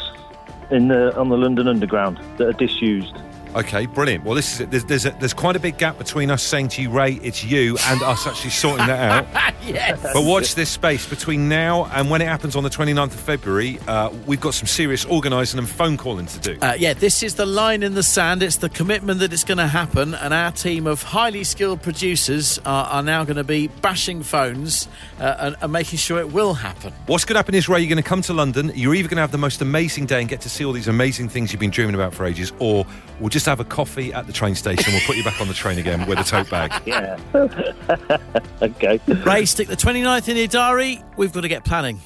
in 0.72 0.88
the 0.88 1.16
on 1.18 1.30
the 1.30 1.38
London 1.38 1.68
Underground 1.68 2.20
that 2.38 2.48
are 2.48 2.54
disused. 2.54 3.16
Okay, 3.56 3.86
brilliant. 3.86 4.24
Well, 4.24 4.34
this 4.34 4.54
is 4.54 4.62
it. 4.62 4.72
There's, 4.72 4.86
there's, 4.86 5.06
a, 5.06 5.12
there's 5.20 5.34
quite 5.34 5.56
a 5.56 5.60
big 5.60 5.78
gap 5.78 6.00
between 6.00 6.32
us 6.32 6.42
saying 6.42 6.70
to 6.70 6.82
you, 6.82 6.90
Ray, 6.90 7.14
it's 7.22 7.44
you, 7.44 7.78
and 7.86 8.02
us 8.02 8.26
actually 8.26 8.50
sorting 8.50 8.88
that 8.88 9.28
out. 9.36 9.54
yes. 9.64 10.02
But 10.02 10.24
watch 10.24 10.56
this 10.56 10.72
space 10.72 11.08
between 11.08 11.48
now 11.48 11.86
and 11.94 12.10
when 12.10 12.22
it 12.22 12.28
happens 12.28 12.56
on 12.56 12.64
the 12.64 12.70
29th 12.70 13.14
of 13.14 13.20
February. 13.20 13.78
Uh, 13.88 14.10
we've 14.26 14.42
got 14.42 14.56
some 14.56 14.66
serious 14.66 15.06
organising 15.06 15.60
and 15.60 15.70
phone 15.70 15.98
calling 15.98 16.26
to 16.26 16.40
do. 16.40 16.58
Uh, 16.62 16.74
yeah, 16.78 16.94
this 16.94 17.22
is 17.22 17.36
the 17.36 17.46
line 17.46 17.84
in 17.84 17.94
the 17.94 18.02
sand. 18.02 18.42
It's 18.42 18.58
the 18.58 18.70
commitment 18.70 19.20
that 19.20 19.32
it's 19.32 19.44
going 19.44 19.60
to 19.60 19.68
happen, 19.68 20.16
and 20.16 20.34
our 20.34 20.52
team 20.52 20.88
of 20.88 21.04
highly 21.04 21.44
skilled 21.44 21.84
producers 21.84 22.60
are, 22.66 22.86
are 22.86 23.04
now 23.04 23.24
going 23.24 23.38
to 23.38 23.44
be 23.44 23.68
bashing 23.68 24.24
phones 24.24 24.88
uh, 25.20 25.36
and, 25.40 25.56
and 25.62 25.72
making 25.72 26.00
sure 26.00 26.20
it 26.20 26.32
will 26.32 26.56
happen. 26.56 26.92
What's 27.06 27.24
going 27.24 27.36
to 27.36 27.40
happen 27.40 27.54
is, 27.54 27.70
Ray, 27.70 27.82
you're 27.82 27.90
going 27.90 28.02
to 28.04 28.10
come 28.10 28.24
to 28.24 28.34
London. 28.34 28.72
You're 28.74 28.96
either 28.96 29.10
going 29.10 29.18
to 29.18 29.22
have 29.22 29.32
the 29.32 29.38
most 29.38 29.62
amazing 29.62 30.08
day 30.08 30.22
and 30.22 30.30
get 30.30 30.42
to 30.42 30.50
see 30.50 30.66
all 30.66 30.74
these 30.74 30.88
amazing 30.88 31.30
things 31.30 31.52
you've 31.54 31.60
been 31.60 31.70
dreaming 31.70 31.96
about 31.96 32.16
for 32.16 32.26
ages, 32.26 32.52
or 32.58 32.86
we'll 33.20 33.30
just 33.30 33.43
have 33.46 33.60
a 33.60 33.66
coffee 33.66 34.14
at 34.14 34.28
the 34.28 34.34
train 34.34 34.56
station. 34.56 34.94
We'll 34.94 35.02
put 35.02 35.18
you 35.18 35.24
back 35.24 35.40
on 35.42 35.48
the 35.48 35.54
train 35.54 35.80
again 35.80 36.08
with 36.08 36.20
a 36.20 36.24
tote 36.24 36.50
bag. 36.50 36.72
Yeah. 36.86 37.18
okay. 38.62 39.00
Ray, 39.26 39.46
stick 39.46 39.68
the 39.68 39.76
29th 39.76 40.28
in 40.28 40.38
your 40.38 40.48
diary. 40.48 41.02
We've 41.18 41.32
got 41.32 41.42
to 41.42 41.48
get 41.48 41.64
planning. 41.64 42.00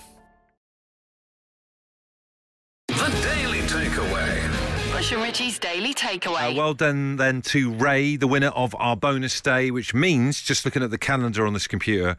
The 2.88 3.20
Daily 3.22 3.60
Takeaway. 3.62 4.92
Bush 4.92 5.12
and 5.12 5.22
Richie's 5.22 5.60
Daily 5.60 5.94
Takeaway. 5.94 6.54
Uh, 6.54 6.56
well 6.56 6.74
done 6.74 7.18
then 7.18 7.42
to 7.44 7.74
Ray, 7.74 8.16
the 8.16 8.28
winner 8.28 8.50
of 8.50 8.76
our 8.80 8.96
bonus 8.96 9.40
day, 9.42 9.72
which 9.72 9.94
means, 9.94 10.42
just 10.42 10.64
looking 10.66 10.84
at 10.84 10.92
the 10.92 10.98
calendar 10.98 11.46
on 11.46 11.54
this 11.54 11.68
computer, 11.68 12.18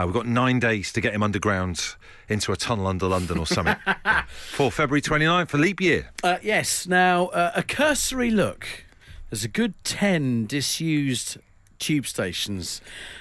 uh, 0.00 0.06
we've 0.06 0.14
got 0.14 0.26
nine 0.26 0.58
days 0.58 0.92
to 0.92 1.00
get 1.00 1.12
him 1.14 1.22
underground 1.22 1.94
into 2.28 2.52
a 2.52 2.56
tunnel 2.56 2.86
under 2.86 3.06
London 3.06 3.38
or 3.38 3.46
something 3.46 3.76
for 4.28 4.70
February 4.70 5.02
29th 5.02 5.48
for 5.48 5.58
leap 5.58 5.80
year. 5.80 6.10
Uh, 6.22 6.38
yes. 6.42 6.86
Now, 6.86 7.26
uh, 7.28 7.52
a 7.54 7.62
cursory 7.62 8.30
look. 8.30 8.66
There's 9.28 9.44
a 9.44 9.48
good 9.48 9.74
10 9.84 10.46
disused 10.46 11.38
tube 11.78 12.06
stations 12.06 12.80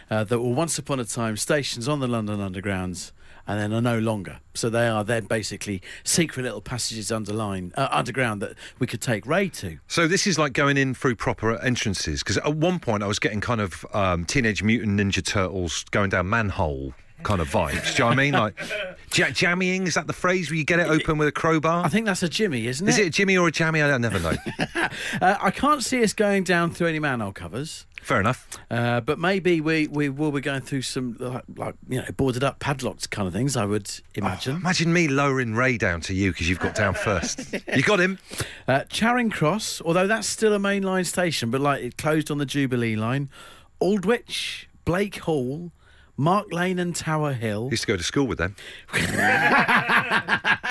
uh, 0.10 0.24
that 0.26 0.40
were 0.40 0.54
once 0.54 0.78
upon 0.78 1.00
a 1.00 1.06
time 1.06 1.38
stations 1.38 1.88
on 1.88 2.00
the 2.00 2.08
London 2.08 2.40
Underground 2.40 3.12
and 3.50 3.60
then 3.60 3.74
are 3.74 3.82
no 3.82 3.98
longer. 3.98 4.40
So 4.54 4.70
they 4.70 4.88
are 4.88 5.04
then 5.04 5.26
basically 5.26 5.82
secret 6.04 6.44
little 6.44 6.62
passages 6.62 7.12
underline, 7.12 7.74
uh, 7.76 7.88
underground 7.92 8.44
that 8.44 8.54
we 8.78 8.86
could 8.86 9.02
take 9.02 9.26
Ray 9.26 9.50
to. 9.50 9.80
So 9.88 10.08
this 10.08 10.28
is 10.28 10.38
like 10.38 10.54
going 10.54 10.78
in 10.78 10.94
through 10.94 11.16
proper 11.16 11.58
entrances 11.58 12.22
because 12.22 12.38
at 12.38 12.56
one 12.56 12.80
point 12.80 13.02
I 13.02 13.08
was 13.08 13.18
getting 13.18 13.42
kind 13.42 13.60
of 13.60 13.88
um, 13.92 14.24
Teenage 14.26 14.62
Mutant 14.62 15.00
Ninja 15.00 15.26
Turtles 15.26 15.84
going 15.90 16.12
down 16.12 16.30
manhole 16.30 16.94
kind 17.24 17.42
of 17.42 17.50
vibes. 17.50 17.88
Do 17.88 17.92
you 17.94 18.00
know 18.00 18.06
what 18.06 18.12
I 18.12 18.16
mean? 18.16 18.34
Like 18.34 18.60
ja- 19.16 19.28
jammying 19.28 19.88
is 19.88 19.96
that 19.96 20.06
the 20.06 20.14
phrase 20.14 20.52
where 20.52 20.58
you 20.58 20.64
get 20.64 20.80
it 20.80 20.88
open 20.88 21.18
with 21.18 21.28
a 21.28 21.32
crowbar? 21.32 21.84
I 21.84 21.90
think 21.90 22.06
that's 22.06 22.22
a 22.22 22.30
Jimmy, 22.30 22.68
isn't 22.68 22.88
it? 22.88 22.92
Is 22.92 22.98
it? 23.00 23.02
it 23.02 23.08
a 23.08 23.10
Jimmy 23.10 23.36
or 23.36 23.48
a 23.48 23.52
jammy? 23.52 23.82
I 23.82 23.88
don't 23.88 24.02
never 24.02 24.20
know. 24.20 24.36
Uh, 25.22 25.36
I 25.40 25.52
can't 25.52 25.84
see 25.84 26.04
us 26.04 26.14
going 26.14 26.44
down 26.44 26.72
through 26.72 26.88
any 26.88 27.00
manhole 27.00 27.32
covers. 27.32 27.86
Fair 28.02 28.20
enough. 28.20 28.48
Uh, 28.72 29.02
but 29.02 29.20
maybe 29.20 29.62
we, 29.62 29.88
we 29.88 30.10
will 30.10 30.32
be 30.32 30.42
going 30.42 30.62
through 30.62 30.82
some 30.82 31.16
like, 31.20 31.44
like 31.56 31.76
you 31.88 32.00
know 32.00 32.08
boarded 32.16 32.44
up, 32.44 32.60
padlocked 32.60 33.10
kind 33.10 33.28
of 33.28 33.34
things. 33.34 33.56
I 33.56 33.66
would 33.66 33.90
imagine. 34.16 34.58
Imagine 34.58 34.94
me 34.94 35.08
lowering 35.08 35.56
Ray 35.56 35.78
down 35.78 36.02
to 36.02 36.14
you 36.14 36.32
because 36.32 36.50
you've 36.50 36.60
got 36.60 36.76
down 36.76 36.94
first. 36.94 37.54
you 37.76 37.84
got 37.84 38.00
him. 38.00 38.20
Uh, 38.68 38.84
Charing 38.86 39.30
Cross, 39.30 39.82
although 39.84 40.08
that's 40.08 40.28
still 40.28 40.54
a 40.54 40.60
main 40.60 40.84
line 40.84 41.06
station, 41.06 41.52
but 41.52 41.62
like 41.62 41.84
it 41.84 41.98
closed 41.98 42.32
on 42.32 42.38
the 42.38 42.46
Jubilee 42.46 42.96
line. 42.96 43.30
Aldwych, 43.82 44.66
Blake 44.86 45.18
Hall, 45.20 45.72
Mark 46.20 46.52
Lane, 46.52 46.80
and 46.80 46.94
Tower 46.94 47.32
Hill. 47.32 47.70
Used 47.72 47.84
to 47.84 47.88
go 47.88 47.96
to 47.96 48.04
school 48.04 48.28
with 48.28 48.40
them. 48.40 48.58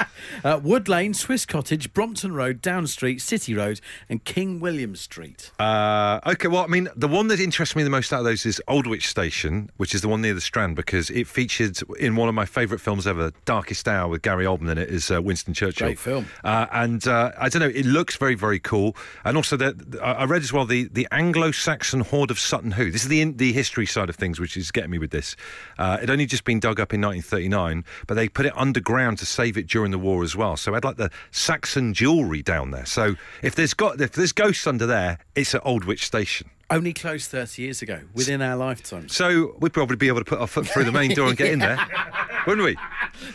Uh, 0.45 0.61
Wood 0.63 0.89
Lane, 0.89 1.15
Swiss 1.15 1.45
Cottage, 1.45 1.93
Brompton 1.93 2.33
Road, 2.33 2.61
Down 2.63 2.87
Street, 2.87 3.21
City 3.21 3.55
Road, 3.55 3.81
and 4.09 4.23
King 4.25 4.61
William 4.61 4.95
Street. 4.95 5.51
Uh, 5.59 6.21
okay, 6.27 6.49
well, 6.49 6.63
I 6.63 6.67
mean, 6.69 6.89
the 6.95 7.09
one 7.09 7.29
that 7.29 7.41
interests 7.41 7.75
me 7.75 7.83
the 7.83 7.91
most 7.91 8.13
out 8.13 8.21
of 8.21 8.25
those 8.25 8.47
is 8.47 8.61
Aldwych 8.69 9.03
Station, 9.03 9.71
which 9.79 9.95
is 9.95 10.03
the 10.03 10.09
one 10.09 10.23
near 10.23 10.35
the 10.35 10.41
Strand, 10.41 10.77
because 10.77 11.11
it 11.11 11.27
featured 11.27 11.79
in 11.99 12.15
one 12.15 12.29
of 12.29 12.35
my 12.35 12.45
favourite 12.45 12.81
films 12.81 13.07
ever, 13.07 13.33
Darkest 13.47 13.89
Hour, 13.89 14.09
with 14.09 14.23
Gary 14.23 14.45
Oldman 14.45 14.73
in 14.73 14.79
it, 14.79 14.91
is 14.91 15.11
uh, 15.11 15.21
Winston 15.21 15.55
Churchill. 15.55 15.89
Great 15.89 15.99
film. 15.99 16.27
Uh, 16.45 16.67
and 16.73 17.07
uh, 17.09 17.33
I 17.39 17.49
don't 17.49 17.61
know, 17.61 17.69
it 17.69 17.87
looks 17.87 18.17
very, 18.17 18.35
very 18.35 18.61
cool. 18.61 18.97
And 19.25 19.37
also, 19.37 19.57
that 19.57 19.99
I 20.03 20.19
I 20.19 20.25
read 20.25 20.43
as 20.43 20.53
well 20.53 20.67
the, 20.67 20.85
the 20.85 21.09
Anglo-Saxon 21.11 22.01
Hoard 22.01 22.31
of 22.31 22.39
Sutton 22.39 22.73
Hoo. 22.73 22.91
This 22.91 23.03
is 23.03 23.09
the 23.09 23.25
the 23.25 23.53
history 23.53 23.87
side 23.87 24.09
of 24.09 24.17
things, 24.17 24.39
which 24.39 24.57
is 24.57 24.71
getting 24.71 24.91
me 24.91 24.99
with 24.99 25.11
this. 25.11 25.37
Uh, 25.79 25.99
it 26.03 26.11
only 26.11 26.27
just 26.27 26.45
been 26.45 26.61
dug 26.61 26.81
up 26.81 26.93
in 26.93 27.01
1939, 27.01 27.85
but 28.07 28.15
they 28.15 28.29
put 28.29 28.47
it 28.47 28.53
underground 28.57 29.19
to 29.19 29.27
save 29.27 29.57
it 29.57 29.67
during 29.67 29.91
the 29.91 29.99
war 29.99 30.23
as 30.23 30.35
well. 30.35 30.57
So 30.57 30.73
I 30.73 30.77
had 30.77 30.85
like 30.85 30.97
the 30.97 31.11
Saxon 31.31 31.95
jewellery 31.95 32.43
down 32.43 32.71
there. 32.71 32.87
So 32.87 33.15
if 33.43 33.55
there's 33.55 33.75
got 33.75 34.01
if 34.01 34.13
there's 34.13 34.33
ghosts 34.33 34.67
under 34.67 34.87
there, 34.87 35.19
it's 35.35 35.55
at 35.55 35.63
Aldwych 35.63 36.03
Station. 36.03 36.51
Only 36.71 36.93
closed 36.93 37.31
30 37.31 37.63
years 37.63 37.81
ago, 37.81 38.01
within 38.13 38.43
our 38.43 38.55
lifetime. 38.55 39.09
So 39.09 39.57
we'd 39.59 39.73
probably 39.73 39.97
be 39.97 40.09
able 40.09 40.19
to 40.19 40.25
put 40.27 40.39
our 40.39 40.47
foot 40.47 40.67
through 40.67 40.85
the 40.85 40.93
main 40.93 41.15
door 41.15 41.29
and 41.29 41.37
get 41.37 41.51
in 41.51 41.61
there, 41.61 41.79
wouldn't 42.47 42.63
we? 42.63 42.77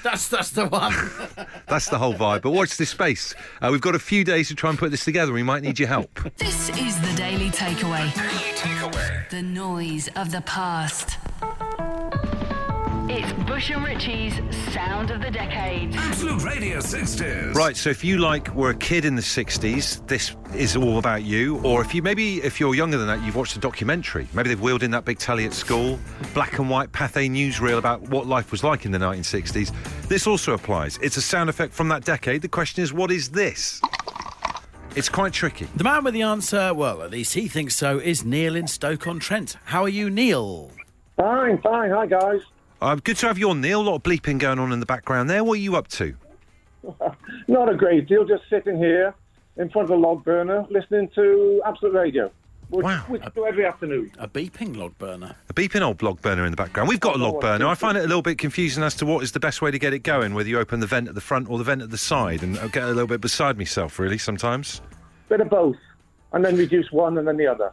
That's 0.03 0.27
that's 0.27 0.51
the 0.51 0.67
one. 0.67 0.93
That's 1.67 1.89
the 1.89 1.97
whole 1.97 2.13
vibe. 2.13 2.43
But 2.43 2.51
watch 2.51 2.77
this 2.77 2.91
space. 2.91 3.33
Uh, 3.59 3.69
we've 3.71 3.81
got 3.81 3.95
a 3.95 3.99
few 3.99 4.23
days 4.23 4.49
to 4.49 4.55
try 4.55 4.69
and 4.69 4.77
put 4.77 4.91
this 4.91 5.03
together. 5.03 5.33
We 5.33 5.41
might 5.41 5.63
need 5.63 5.79
your 5.79 5.87
help. 5.87 6.19
This 6.37 6.69
is 6.77 7.01
the 7.01 7.13
Daily 7.15 7.49
Takeaway. 7.49 8.13
Daily 8.13 8.53
Takeaway. 8.53 9.29
The 9.29 9.41
noise 9.41 10.09
of 10.15 10.31
the 10.31 10.41
past. 10.41 11.17
It's 13.15 13.31
Bush 13.43 13.69
and 13.69 13.85
Richie's 13.85 14.33
Sound 14.73 15.11
of 15.11 15.21
the 15.21 15.29
Decade. 15.29 15.93
Absolute 15.93 16.43
Radio 16.43 16.79
60s. 16.79 17.53
Right, 17.53 17.77
so 17.77 17.91
if 17.91 18.03
you 18.03 18.17
like 18.17 18.51
were 18.55 18.71
a 18.71 18.75
kid 18.75 19.05
in 19.05 19.13
the 19.13 19.21
60s, 19.21 20.07
this 20.07 20.35
is 20.55 20.75
all 20.75 20.97
about 20.97 21.21
you. 21.21 21.59
Or 21.59 21.83
if 21.83 21.93
you 21.93 22.01
maybe 22.01 22.41
if 22.41 22.59
you're 22.59 22.73
younger 22.73 22.97
than 22.97 23.05
that, 23.05 23.23
you've 23.23 23.35
watched 23.35 23.55
a 23.55 23.59
documentary. 23.59 24.27
Maybe 24.33 24.49
they've 24.49 24.59
wheeled 24.59 24.81
in 24.81 24.89
that 24.91 25.05
big 25.05 25.19
telly 25.19 25.45
at 25.45 25.53
school, 25.53 25.99
black 26.33 26.57
and 26.57 26.71
white 26.71 26.91
Pathé 26.91 27.29
newsreel 27.29 27.77
about 27.77 28.01
what 28.09 28.25
life 28.25 28.49
was 28.49 28.63
like 28.63 28.83
in 28.83 28.91
the 28.91 28.97
1960s. 28.97 29.71
This 30.07 30.25
also 30.25 30.55
applies. 30.55 30.97
It's 30.97 31.17
a 31.17 31.21
sound 31.21 31.51
effect 31.51 31.75
from 31.75 31.89
that 31.89 32.03
decade. 32.03 32.41
The 32.41 32.47
question 32.47 32.83
is, 32.83 32.93
what 32.93 33.11
is 33.11 33.29
this? 33.29 33.79
It's 34.95 35.07
quite 35.07 35.33
tricky. 35.33 35.67
The 35.75 35.83
man 35.83 36.03
with 36.03 36.15
the 36.15 36.23
answer, 36.23 36.73
well, 36.73 37.03
at 37.03 37.11
least 37.11 37.35
he 37.35 37.47
thinks 37.47 37.75
so, 37.75 37.99
is 37.99 38.25
Neil 38.25 38.55
in 38.55 38.65
Stoke-on-Trent. 38.65 39.57
How 39.65 39.83
are 39.83 39.89
you, 39.89 40.09
Neil? 40.09 40.71
Fine, 41.15 41.61
fine. 41.61 41.91
Hi, 41.91 42.07
guys. 42.07 42.41
Uh, 42.83 42.95
good 42.95 43.15
to 43.15 43.27
have 43.27 43.37
you 43.37 43.49
on, 43.49 43.61
Neil. 43.61 43.79
A 43.79 43.81
lot 43.81 43.95
of 43.95 44.03
bleeping 44.03 44.37
going 44.37 44.59
on 44.59 44.73
in 44.73 44.81
the 44.81 44.85
background 44.85 45.29
there. 45.29 45.41
What 45.41 45.53
are 45.53 45.61
you 45.61 45.77
up 45.77 45.87
to? 45.89 46.13
Not 47.47 47.69
a 47.71 47.75
great 47.77 48.09
deal. 48.09 48.25
Just 48.25 48.43
sitting 48.49 48.77
here 48.77 49.15
in 49.55 49.69
front 49.69 49.89
of 49.89 49.97
a 49.97 49.99
log 49.99 50.25
burner, 50.25 50.65
listening 50.69 51.09
to 51.15 51.61
Absolute 51.65 51.93
Radio, 51.93 52.29
which, 52.69 52.83
Wow. 52.83 53.05
which 53.07 53.21
I 53.23 53.29
do 53.29 53.45
every 53.45 53.65
afternoon. 53.65 54.11
A 54.19 54.27
beeping 54.27 54.75
log 54.75 54.97
burner. 54.97 55.33
A 55.49 55.53
beeping 55.53 55.81
old 55.81 56.01
log 56.01 56.21
burner 56.21 56.43
in 56.43 56.51
the 56.51 56.57
background. 56.57 56.89
We've 56.89 56.99
got 56.99 57.15
a 57.15 57.19
log 57.19 57.39
burner. 57.39 57.67
I 57.67 57.75
find 57.75 57.97
it 57.97 58.01
a 58.03 58.07
little 58.07 58.21
bit 58.21 58.37
confusing 58.37 58.83
as 58.83 58.95
to 58.95 59.05
what 59.05 59.23
is 59.23 59.31
the 59.31 59.39
best 59.39 59.61
way 59.61 59.71
to 59.71 59.79
get 59.79 59.93
it 59.93 59.99
going, 59.99 60.33
whether 60.33 60.49
you 60.49 60.59
open 60.59 60.81
the 60.81 60.87
vent 60.87 61.07
at 61.07 61.15
the 61.15 61.21
front 61.21 61.49
or 61.49 61.57
the 61.57 61.63
vent 61.63 61.81
at 61.83 61.89
the 61.89 61.97
side, 61.97 62.43
and 62.43 62.59
I 62.59 62.67
get 62.67 62.83
a 62.83 62.87
little 62.87 63.07
bit 63.07 63.21
beside 63.21 63.57
myself, 63.57 63.97
really, 63.97 64.17
sometimes. 64.17 64.81
Bit 65.29 65.39
of 65.39 65.49
both, 65.49 65.77
and 66.33 66.43
then 66.43 66.57
reduce 66.57 66.91
one 66.91 67.17
and 67.17 67.27
then 67.27 67.37
the 67.37 67.47
other. 67.47 67.71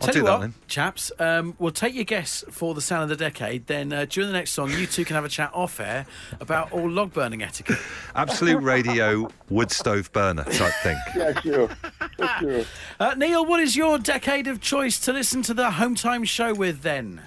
I'll 0.00 0.06
Tell 0.06 0.12
do 0.12 0.18
you 0.20 0.24
that 0.26 0.32
what, 0.32 0.40
then. 0.42 0.54
chaps, 0.68 1.10
um, 1.18 1.56
we'll 1.58 1.72
take 1.72 1.92
your 1.94 2.04
guess 2.04 2.44
for 2.50 2.72
the 2.72 2.80
sound 2.80 3.02
of 3.02 3.08
the 3.08 3.16
decade. 3.16 3.66
Then 3.66 3.92
uh, 3.92 4.06
during 4.08 4.28
the 4.28 4.32
next 4.32 4.52
song, 4.52 4.70
you 4.70 4.86
two 4.86 5.04
can 5.04 5.16
have 5.16 5.24
a 5.24 5.28
chat 5.28 5.50
off 5.52 5.80
air 5.80 6.06
about 6.40 6.70
all 6.72 6.88
log 6.88 7.12
burning 7.12 7.42
etiquette. 7.42 7.78
Absolute 8.14 8.62
radio 8.62 9.28
wood 9.50 9.72
stove 9.72 10.12
burner 10.12 10.44
type 10.44 10.72
thing. 10.82 10.96
Yeah, 11.16 11.40
sure. 11.40 11.70
sure. 12.40 12.64
Uh, 13.00 13.14
Neil, 13.14 13.44
what 13.44 13.60
is 13.60 13.76
your 13.76 13.98
decade 13.98 14.46
of 14.46 14.60
choice 14.60 14.98
to 15.00 15.12
listen 15.12 15.42
to 15.42 15.52
the 15.54 15.72
home 15.72 15.94
time 15.94 16.24
show 16.24 16.54
with 16.54 16.82
then? 16.82 17.20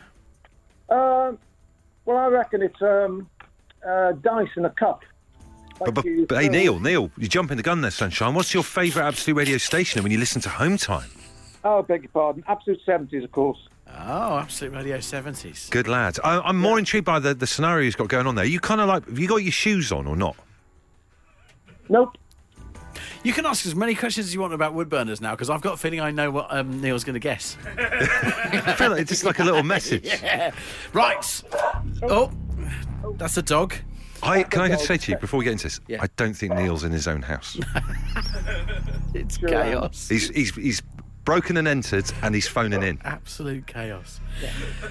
Um, 0.89 1.37
well, 2.05 2.17
I 2.17 2.27
reckon 2.27 2.61
it's 2.63 2.81
um, 2.81 3.29
uh, 3.87 4.13
dice 4.13 4.49
in 4.55 4.65
a 4.65 4.69
cup. 4.71 5.01
But, 5.79 5.93
but, 5.93 6.05
but 6.27 6.43
hey, 6.43 6.49
Neil, 6.49 6.79
Neil, 6.79 7.09
you're 7.17 7.29
jumping 7.29 7.57
the 7.57 7.63
gun 7.63 7.81
there, 7.81 7.91
Sunshine. 7.91 8.33
What's 8.33 8.53
your 8.53 8.63
favourite 8.63 9.07
Absolute 9.07 9.37
radio 9.37 9.57
station 9.57 10.03
when 10.03 10.11
you 10.11 10.17
listen 10.17 10.41
to 10.41 10.49
Home 10.49 10.77
Time? 10.77 11.09
Oh, 11.63 11.81
beg 11.81 12.03
your 12.03 12.11
pardon. 12.11 12.43
Absolute 12.47 12.79
70s, 12.85 13.23
of 13.23 13.31
course. 13.31 13.69
Oh, 13.87 14.37
Absolute 14.37 14.73
Radio 14.73 14.97
70s. 14.97 15.69
Good 15.69 15.87
lad. 15.87 16.17
I, 16.23 16.39
I'm 16.39 16.59
more 16.59 16.77
intrigued 16.77 17.05
by 17.05 17.19
the, 17.19 17.33
the 17.33 17.47
scenario 17.47 17.85
he's 17.85 17.95
got 17.95 18.07
going 18.07 18.27
on 18.27 18.35
there. 18.35 18.45
You 18.45 18.59
kind 18.59 18.81
of 18.81 18.87
like, 18.87 19.07
have 19.07 19.17
you 19.17 19.27
got 19.27 19.37
your 19.37 19.51
shoes 19.51 19.91
on 19.91 20.05
or 20.07 20.15
not? 20.15 20.35
Nope. 21.89 22.17
You 23.23 23.33
can 23.33 23.45
ask 23.45 23.65
as 23.65 23.75
many 23.75 23.95
questions 23.95 24.27
as 24.27 24.33
you 24.33 24.39
want 24.39 24.53
about 24.53 24.73
wood 24.73 24.89
burners 24.89 25.19
now, 25.19 25.31
because 25.31 25.49
I've 25.49 25.61
got 25.61 25.73
a 25.73 25.77
feeling 25.77 25.99
I 25.99 26.11
know 26.11 26.31
what 26.31 26.47
um, 26.49 26.79
Neil's 26.81 27.03
going 27.03 27.15
to 27.15 27.19
guess. 27.19 27.57
I 27.77 28.75
feel 28.77 28.91
like 28.91 29.01
it's 29.01 29.09
just 29.09 29.25
like 29.25 29.39
a 29.39 29.43
little 29.43 29.63
message. 29.63 30.05
yeah. 30.23 30.51
Right. 30.93 31.43
Oh, 32.03 32.31
that's 33.17 33.37
a 33.37 33.41
dog. 33.41 33.75
I, 34.23 34.43
can 34.43 34.61
I 34.61 34.67
just 34.69 34.85
say 34.85 34.97
to 34.97 35.11
you 35.11 35.17
before 35.17 35.37
we 35.37 35.45
get 35.45 35.51
into 35.53 35.65
this, 35.65 35.79
Yeah. 35.87 36.01
I 36.01 36.07
don't 36.15 36.33
think 36.33 36.53
Neil's 36.53 36.83
in 36.83 36.91
his 36.91 37.07
own 37.07 37.21
house. 37.21 37.57
It's 39.13 39.37
chaos. 39.37 40.07
He's 40.07 40.29
he's 40.29 40.53
he's 40.55 40.81
broken 41.25 41.57
and 41.57 41.67
entered, 41.67 42.11
and 42.21 42.35
he's 42.35 42.47
phoning 42.47 42.83
in. 42.83 42.99
Absolute 43.03 43.65
chaos. 43.65 44.19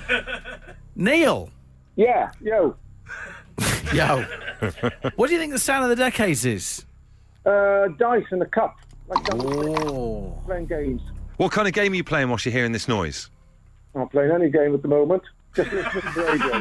Neil. 0.96 1.50
Yeah, 1.94 2.30
yo. 2.40 2.76
Yo. 3.94 4.24
what 5.16 5.28
do 5.28 5.32
you 5.34 5.40
think 5.40 5.52
the 5.52 5.58
sound 5.58 5.84
of 5.84 5.90
the 5.90 5.96
decades 5.96 6.44
is? 6.44 6.84
Uh, 7.46 7.88
dice 7.98 8.24
and 8.30 8.42
a 8.42 8.46
cup. 8.46 8.76
Like. 9.08 9.18
Oh. 9.34 10.36
Playing 10.46 10.66
games. 10.66 11.02
What 11.38 11.50
kind 11.52 11.66
of 11.66 11.74
game 11.74 11.92
are 11.92 11.96
you 11.96 12.04
playing 12.04 12.28
whilst 12.28 12.44
you're 12.44 12.52
hearing 12.52 12.72
this 12.72 12.86
noise? 12.88 13.30
I'm 13.94 14.02
not 14.02 14.10
playing 14.12 14.30
any 14.32 14.50
game 14.50 14.74
at 14.74 14.82
the 14.82 14.88
moment. 14.88 15.22
Just 15.54 15.72
listening 15.72 16.02
to 16.02 16.10
the 16.12 16.24
radio. 16.24 16.60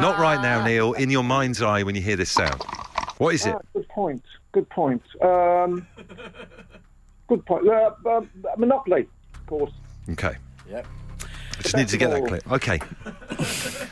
Not 0.00 0.18
right 0.18 0.40
now, 0.40 0.64
Neil. 0.64 0.92
In 0.94 1.10
your 1.10 1.24
mind's 1.24 1.62
eye 1.62 1.82
when 1.82 1.94
you 1.94 2.02
hear 2.02 2.16
this 2.16 2.30
sound. 2.30 2.62
What 3.18 3.34
is 3.34 3.46
it? 3.46 3.54
Ah, 3.54 3.60
good 3.72 3.88
point. 3.88 4.22
Good 4.52 4.68
point. 4.70 5.02
Um, 5.22 5.86
good 7.28 7.44
point. 7.46 7.68
Uh, 7.68 7.90
uh, 8.06 8.20
Monopoly, 8.56 9.08
of 9.34 9.46
course. 9.46 9.72
Okay. 10.10 10.36
Yep. 10.68 10.86
I 11.58 11.62
just 11.62 11.76
need 11.76 11.88
to 11.88 11.96
get 11.96 12.10
that 12.10 12.26
clip. 12.26 12.52
Okay. 12.52 12.80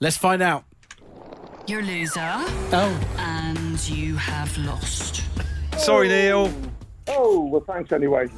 Let's 0.00 0.16
find 0.16 0.40
out. 0.42 0.64
You're 1.66 1.80
a 1.80 1.84
loser. 1.84 2.20
Oh. 2.20 3.00
And 3.18 3.88
you 3.88 4.16
have 4.16 4.56
lost. 4.58 5.22
Sorry, 5.78 6.08
Neil. 6.08 6.52
Oh, 7.08 7.46
well, 7.46 7.64
thanks 7.66 7.92
anyway. 7.92 8.28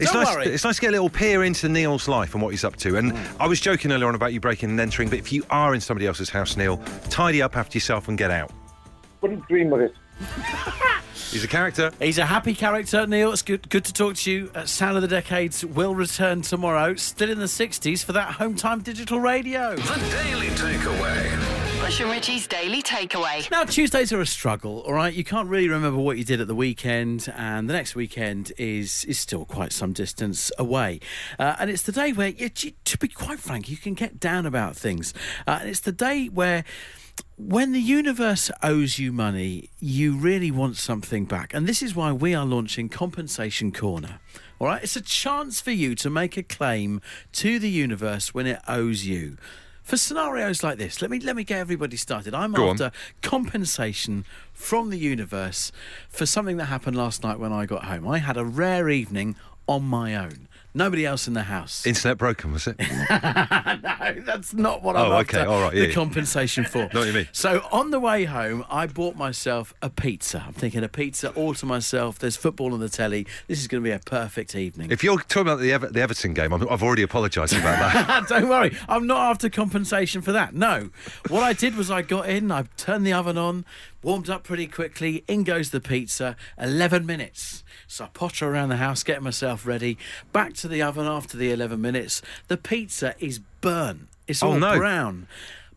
It's 0.00 0.10
Don't 0.12 0.24
nice. 0.24 0.34
worry. 0.34 0.46
It's 0.46 0.64
nice 0.64 0.76
to 0.76 0.80
get 0.80 0.88
a 0.88 0.92
little 0.92 1.10
peer 1.10 1.44
into 1.44 1.68
Neil's 1.68 2.08
life 2.08 2.34
and 2.34 2.42
what 2.42 2.50
he's 2.50 2.64
up 2.64 2.76
to. 2.76 2.96
And 2.96 3.12
I 3.38 3.46
was 3.46 3.60
joking 3.60 3.92
earlier 3.92 4.08
on 4.08 4.14
about 4.14 4.32
you 4.32 4.40
breaking 4.40 4.70
and 4.70 4.80
entering, 4.80 5.08
but 5.08 5.18
if 5.18 5.32
you 5.32 5.44
are 5.50 5.74
in 5.74 5.80
somebody 5.80 6.06
else's 6.06 6.30
house, 6.30 6.56
Neil, 6.56 6.78
tidy 7.10 7.40
up 7.42 7.56
after 7.56 7.76
yourself 7.76 8.08
and 8.08 8.16
get 8.18 8.30
out. 8.30 8.50
Wouldn't 9.20 9.46
dream 9.46 9.72
of 9.72 9.80
it. 9.80 9.94
He's 11.30 11.44
a 11.44 11.48
character. 11.48 11.90
He's 11.98 12.18
a 12.18 12.26
happy 12.26 12.54
character, 12.54 13.06
Neil. 13.06 13.32
It's 13.32 13.42
good, 13.42 13.68
good 13.70 13.84
to 13.86 13.92
talk 13.92 14.16
to 14.16 14.30
you. 14.30 14.50
Uh, 14.54 14.66
Sound 14.66 14.96
of 14.96 15.02
the 15.02 15.08
Decades 15.08 15.64
will 15.64 15.94
return 15.94 16.42
tomorrow, 16.42 16.94
still 16.96 17.30
in 17.30 17.38
the 17.38 17.46
60s, 17.46 18.04
for 18.04 18.12
that 18.12 18.34
home 18.34 18.54
time 18.54 18.80
digital 18.80 19.18
radio. 19.20 19.74
The 19.76 20.22
Daily 20.24 20.48
Takeaway. 20.48 21.51
Bush 21.92 22.00
and 22.00 22.10
Richie's 22.10 22.46
Daily 22.46 22.80
Takeaway. 22.82 23.50
Now, 23.50 23.64
Tuesdays 23.64 24.14
are 24.14 24.20
a 24.22 24.26
struggle, 24.26 24.78
all 24.86 24.94
right? 24.94 25.12
You 25.12 25.24
can't 25.24 25.46
really 25.46 25.68
remember 25.68 25.98
what 25.98 26.16
you 26.16 26.24
did 26.24 26.40
at 26.40 26.46
the 26.46 26.54
weekend, 26.54 27.30
and 27.36 27.68
the 27.68 27.74
next 27.74 27.94
weekend 27.94 28.50
is 28.56 29.04
is 29.04 29.18
still 29.18 29.44
quite 29.44 29.74
some 29.74 29.92
distance 29.92 30.50
away. 30.58 31.00
Uh, 31.38 31.54
and 31.58 31.68
it's 31.68 31.82
the 31.82 31.92
day 31.92 32.14
where, 32.14 32.28
you- 32.28 32.48
to 32.48 32.96
be 32.96 33.08
quite 33.08 33.40
frank, 33.40 33.68
you 33.68 33.76
can 33.76 33.92
get 33.92 34.18
down 34.18 34.46
about 34.46 34.74
things. 34.74 35.12
Uh, 35.46 35.58
and 35.60 35.68
it's 35.68 35.80
the 35.80 35.92
day 35.92 36.28
where. 36.28 36.64
When 37.36 37.72
the 37.72 37.80
universe 37.80 38.50
owes 38.62 38.98
you 38.98 39.12
money, 39.12 39.68
you 39.80 40.16
really 40.16 40.50
want 40.50 40.76
something 40.76 41.24
back. 41.26 41.52
And 41.52 41.66
this 41.66 41.82
is 41.82 41.94
why 41.94 42.10
we 42.12 42.34
are 42.34 42.46
launching 42.46 42.88
Compensation 42.88 43.70
Corner. 43.72 44.20
All 44.58 44.68
right? 44.68 44.82
It's 44.82 44.96
a 44.96 45.00
chance 45.02 45.60
for 45.60 45.72
you 45.72 45.94
to 45.96 46.08
make 46.08 46.36
a 46.38 46.42
claim 46.42 47.02
to 47.32 47.58
the 47.58 47.68
universe 47.68 48.32
when 48.32 48.46
it 48.46 48.60
owes 48.66 49.04
you. 49.06 49.36
For 49.82 49.96
scenarios 49.96 50.62
like 50.62 50.78
this, 50.78 51.02
let 51.02 51.10
me 51.10 51.18
let 51.18 51.34
me 51.36 51.44
get 51.44 51.58
everybody 51.58 51.96
started. 51.96 52.34
I'm 52.34 52.52
Go 52.52 52.68
on. 52.68 52.80
after 52.80 52.92
compensation 53.20 54.24
from 54.52 54.90
the 54.90 54.98
universe 54.98 55.72
for 56.08 56.24
something 56.24 56.56
that 56.58 56.66
happened 56.66 56.96
last 56.96 57.22
night 57.24 57.38
when 57.38 57.52
I 57.52 57.66
got 57.66 57.84
home. 57.84 58.06
I 58.06 58.18
had 58.18 58.36
a 58.36 58.44
rare 58.44 58.88
evening 58.88 59.34
on 59.66 59.82
my 59.84 60.14
own. 60.14 60.48
Nobody 60.74 61.04
else 61.04 61.28
in 61.28 61.34
the 61.34 61.42
house. 61.42 61.84
Internet 61.84 62.16
broken, 62.18 62.52
was 62.52 62.66
it? 62.66 62.76
no, 62.80 64.14
that's 64.24 64.54
not 64.54 64.82
what 64.82 64.96
I'm 64.96 65.12
Oh, 65.12 65.16
okay, 65.18 65.40
all 65.40 65.60
right, 65.60 65.72
the 65.72 65.80
yeah, 65.80 65.86
yeah. 65.88 65.94
compensation 65.94 66.64
for. 66.64 66.78
Know 66.94 67.00
what 67.00 67.06
you 67.08 67.12
mean. 67.12 67.28
So 67.32 67.62
on 67.70 67.90
the 67.90 68.00
way 68.00 68.24
home, 68.24 68.64
I 68.70 68.86
bought 68.86 69.14
myself 69.16 69.74
a 69.82 69.90
pizza. 69.90 70.42
I'm 70.46 70.52
thinking 70.54 70.82
a 70.82 70.88
pizza 70.88 71.30
all 71.30 71.54
to 71.54 71.66
myself. 71.66 72.18
There's 72.18 72.36
football 72.36 72.72
on 72.72 72.80
the 72.80 72.88
telly. 72.88 73.26
This 73.48 73.60
is 73.60 73.68
going 73.68 73.82
to 73.82 73.88
be 73.88 73.92
a 73.92 73.98
perfect 73.98 74.54
evening. 74.54 74.90
If 74.90 75.04
you're 75.04 75.18
talking 75.18 75.42
about 75.42 75.60
the, 75.60 75.72
Ever- 75.72 75.88
the 75.88 76.00
Everton 76.00 76.32
game, 76.34 76.52
I'm, 76.52 76.66
I've 76.68 76.82
already 76.82 77.02
apologised 77.02 77.52
about 77.54 77.78
that. 77.92 78.26
Don't 78.28 78.48
worry, 78.48 78.76
I'm 78.88 79.06
not 79.06 79.30
after 79.30 79.48
compensation 79.50 80.22
for 80.22 80.32
that. 80.32 80.54
No. 80.54 80.90
What 81.28 81.42
I 81.42 81.52
did 81.52 81.76
was 81.76 81.90
I 81.90 82.02
got 82.02 82.28
in, 82.28 82.50
I 82.50 82.64
turned 82.76 83.06
the 83.06 83.12
oven 83.12 83.36
on, 83.38 83.64
warmed 84.02 84.28
up 84.28 84.42
pretty 84.44 84.66
quickly, 84.66 85.24
in 85.28 85.44
goes 85.44 85.70
the 85.70 85.80
pizza, 85.80 86.36
11 86.58 87.06
minutes. 87.06 87.62
So 87.86 88.04
I 88.04 88.08
potter 88.08 88.48
around 88.48 88.70
the 88.70 88.76
house, 88.76 89.02
getting 89.02 89.24
myself 89.24 89.66
ready, 89.66 89.98
back 90.32 90.54
to 90.54 90.68
the 90.68 90.82
oven 90.82 91.06
after 91.06 91.36
the 91.36 91.52
11 91.52 91.80
minutes. 91.80 92.22
The 92.48 92.56
pizza 92.56 93.14
is 93.18 93.38
burnt, 93.60 94.08
it's 94.26 94.42
Oh, 94.42 94.52
all 94.52 94.58
no. 94.58 94.76
brown. 94.76 95.28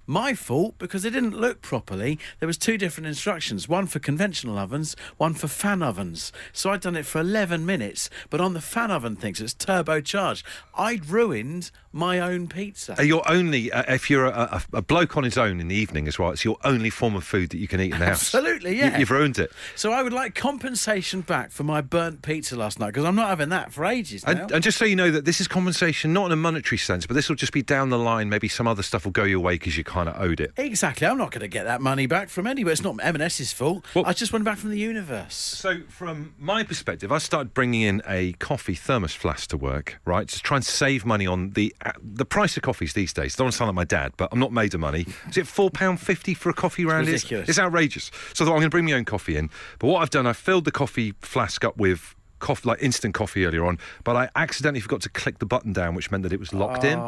My 0.08 0.36
fault 0.36 0.78
because 0.78 1.04
it 1.04 1.12
didn't 1.12 1.36
look 1.36 1.64
properly. 1.64 2.20
There 2.40 2.46
was 2.46 2.60
two 2.60 2.78
different 2.78 3.08
instructions, 3.08 3.68
one 3.68 3.88
for 3.88 3.98
conventional 3.98 4.60
ovens, 4.60 4.96
one 5.18 5.34
for 5.34 5.48
fan 5.48 5.82
ovens. 5.82 6.32
So 6.54 6.70
I'd 6.70 6.82
done 6.82 6.96
it 6.96 7.08
for 7.08 7.20
11 7.22 7.66
minutes, 7.66 8.12
but 8.30 8.40
on 8.40 8.54
the 8.54 8.62
fan 8.62 8.92
oven 8.92 9.16
things, 9.16 9.42
it's 9.42 9.56
turbocharged. 9.56 10.44
I'd 10.76 11.08
ruined 11.10 11.72
my 11.96 12.20
own 12.20 12.48
pizza. 12.48 12.96
You're 13.04 13.24
only, 13.32 13.72
uh, 13.72 13.84
if 13.94 14.10
you're 14.10 14.26
a, 14.26 14.62
a, 14.74 14.78
a 14.78 14.82
bloke 14.82 15.16
on 15.16 15.24
his 15.24 15.38
own 15.38 15.62
in 15.62 15.70
the 15.70 15.76
evening 15.76 16.08
as 16.10 16.20
well, 16.20 16.32
it's 16.32 16.44
your 16.44 16.58
only 16.66 16.90
form 16.90 17.16
of 17.16 17.24
food 17.24 17.52
that 17.52 17.58
you 17.58 17.68
can 17.70 17.80
eat 17.80 17.94
in 17.94 18.00
the 18.00 18.06
house. 18.06 18.36
Absolutely, 18.36 18.72
You- 18.72 18.84
yeah. 18.84 18.98
you've 19.00 19.10
ruined 19.12 19.40
it. 19.40 19.52
So 19.76 19.94
I 19.94 20.04
would 20.04 20.12
like 20.14 20.36
compensation 20.36 21.22
back 21.22 21.52
for 21.52 21.64
my 21.64 21.80
burnt 21.82 22.22
pizza 22.22 22.56
last 22.58 22.80
night 22.80 22.88
because 22.88 23.06
I'm 23.06 23.16
not 23.16 23.30
having 23.30 23.50
that 23.50 23.72
for 23.72 23.86
ages 23.86 24.26
now. 24.26 24.32
And, 24.34 24.52
and 24.52 24.64
just 24.64 24.78
so 24.78 24.84
you 24.86 24.96
know 24.98 25.10
that 25.10 25.24
this 25.24 25.40
is 25.40 25.48
compensation, 25.48 26.12
not 26.12 26.26
in 26.28 26.32
a 26.34 26.36
monetary 26.36 26.78
sense, 26.78 27.06
but 27.08 27.14
this 27.14 27.30
will 27.30 27.36
just 27.38 27.54
be 27.54 27.62
down 27.62 27.90
the 27.90 27.98
line. 27.98 28.28
Maybe 28.30 28.50
some 28.50 28.68
other 28.68 28.84
stuff 28.84 29.06
will 29.06 29.14
go 29.14 29.24
your 29.24 29.40
way 29.40 29.54
because 29.56 29.78
you 29.78 29.86
kind 29.86 30.10
of 30.10 30.20
owed 30.22 30.42
it. 30.42 30.52
exactly, 30.58 31.08
I'm 31.08 31.18
not 31.18 31.32
going 31.32 31.42
to 31.42 31.48
get 31.48 31.64
that 31.64 31.82
money 31.82 32.08
back 32.08 32.28
from 32.30 32.46
anywhere. 32.46 32.74
It's 32.74 32.84
not 32.84 32.98
M&S's 33.02 33.54
fault. 33.54 33.86
I 33.96 34.12
just 34.12 34.34
went 34.34 34.44
back 34.44 34.58
from 34.58 34.72
the 34.72 34.80
universe. 34.80 35.34
So, 35.36 35.82
from 35.88 36.34
my 36.38 36.64
perspective, 36.64 37.12
I 37.12 37.20
started 37.20 37.54
bringing 37.54 37.84
in 37.84 38.02
a 38.08 38.34
coffee 38.34 38.76
thermos 38.76 39.14
flask 39.14 39.50
to 39.52 39.58
work, 39.58 40.00
right, 40.04 40.28
to 40.28 40.40
try 40.42 40.58
and 40.58 40.66
save 40.66 41.06
money 41.06 41.26
on 41.26 41.52
the 41.52 41.74
the 42.02 42.26
price 42.26 42.58
of 42.58 42.64
coffees 42.64 42.94
these 42.94 43.14
days. 43.14 43.36
Don't 43.36 43.46
want 43.46 43.54
to 43.54 43.58
sound 43.58 43.70
like 43.70 43.76
my 43.76 43.84
dad, 43.84 44.14
but 44.18 44.30
I'm 44.32 44.40
not 44.40 44.52
made 44.52 44.74
of 44.74 44.80
money. 44.80 45.06
Is 45.30 45.38
it 45.38 45.48
four 45.48 45.70
pound 45.70 46.00
fifty 46.00 46.34
for 46.34 46.50
a 46.50 46.54
coffee 46.54 46.86
round? 46.86 47.08
It's- 47.08 47.24
ridiculous. 47.24 47.50
It's 47.50 47.60
outrageous. 47.60 48.12
So 48.34 48.44
I 48.44 48.48
thought 48.48 48.54
I'm 48.54 48.60
going 48.60 48.64
to 48.64 48.70
bring 48.70 48.86
my 48.86 48.94
own 48.94 49.06
coffee 49.06 49.38
in. 49.38 49.50
But 49.80 49.88
what 49.88 50.02
I've 50.02 50.10
done, 50.10 50.26
I 50.28 50.34
filled 50.34 50.66
the 50.66 50.72
coffee 50.72 51.14
flask 51.22 51.64
up 51.64 51.78
with. 51.78 52.16
Coffee, 52.46 52.70
like 52.70 52.84
instant 52.84 53.16
coffee 53.16 53.44
earlier 53.44 53.66
on, 53.66 53.80
but 54.04 54.16
I 54.16 54.30
accidentally 54.36 54.80
forgot 54.80 55.02
to 55.02 55.10
click 55.10 55.40
the 55.40 55.48
button 55.48 55.74
down, 55.74 55.96
which 55.96 56.12
meant 56.12 56.22
that 56.22 56.32
it 56.32 56.40
was 56.40 56.54
locked 56.54 56.84
in. 56.84 57.00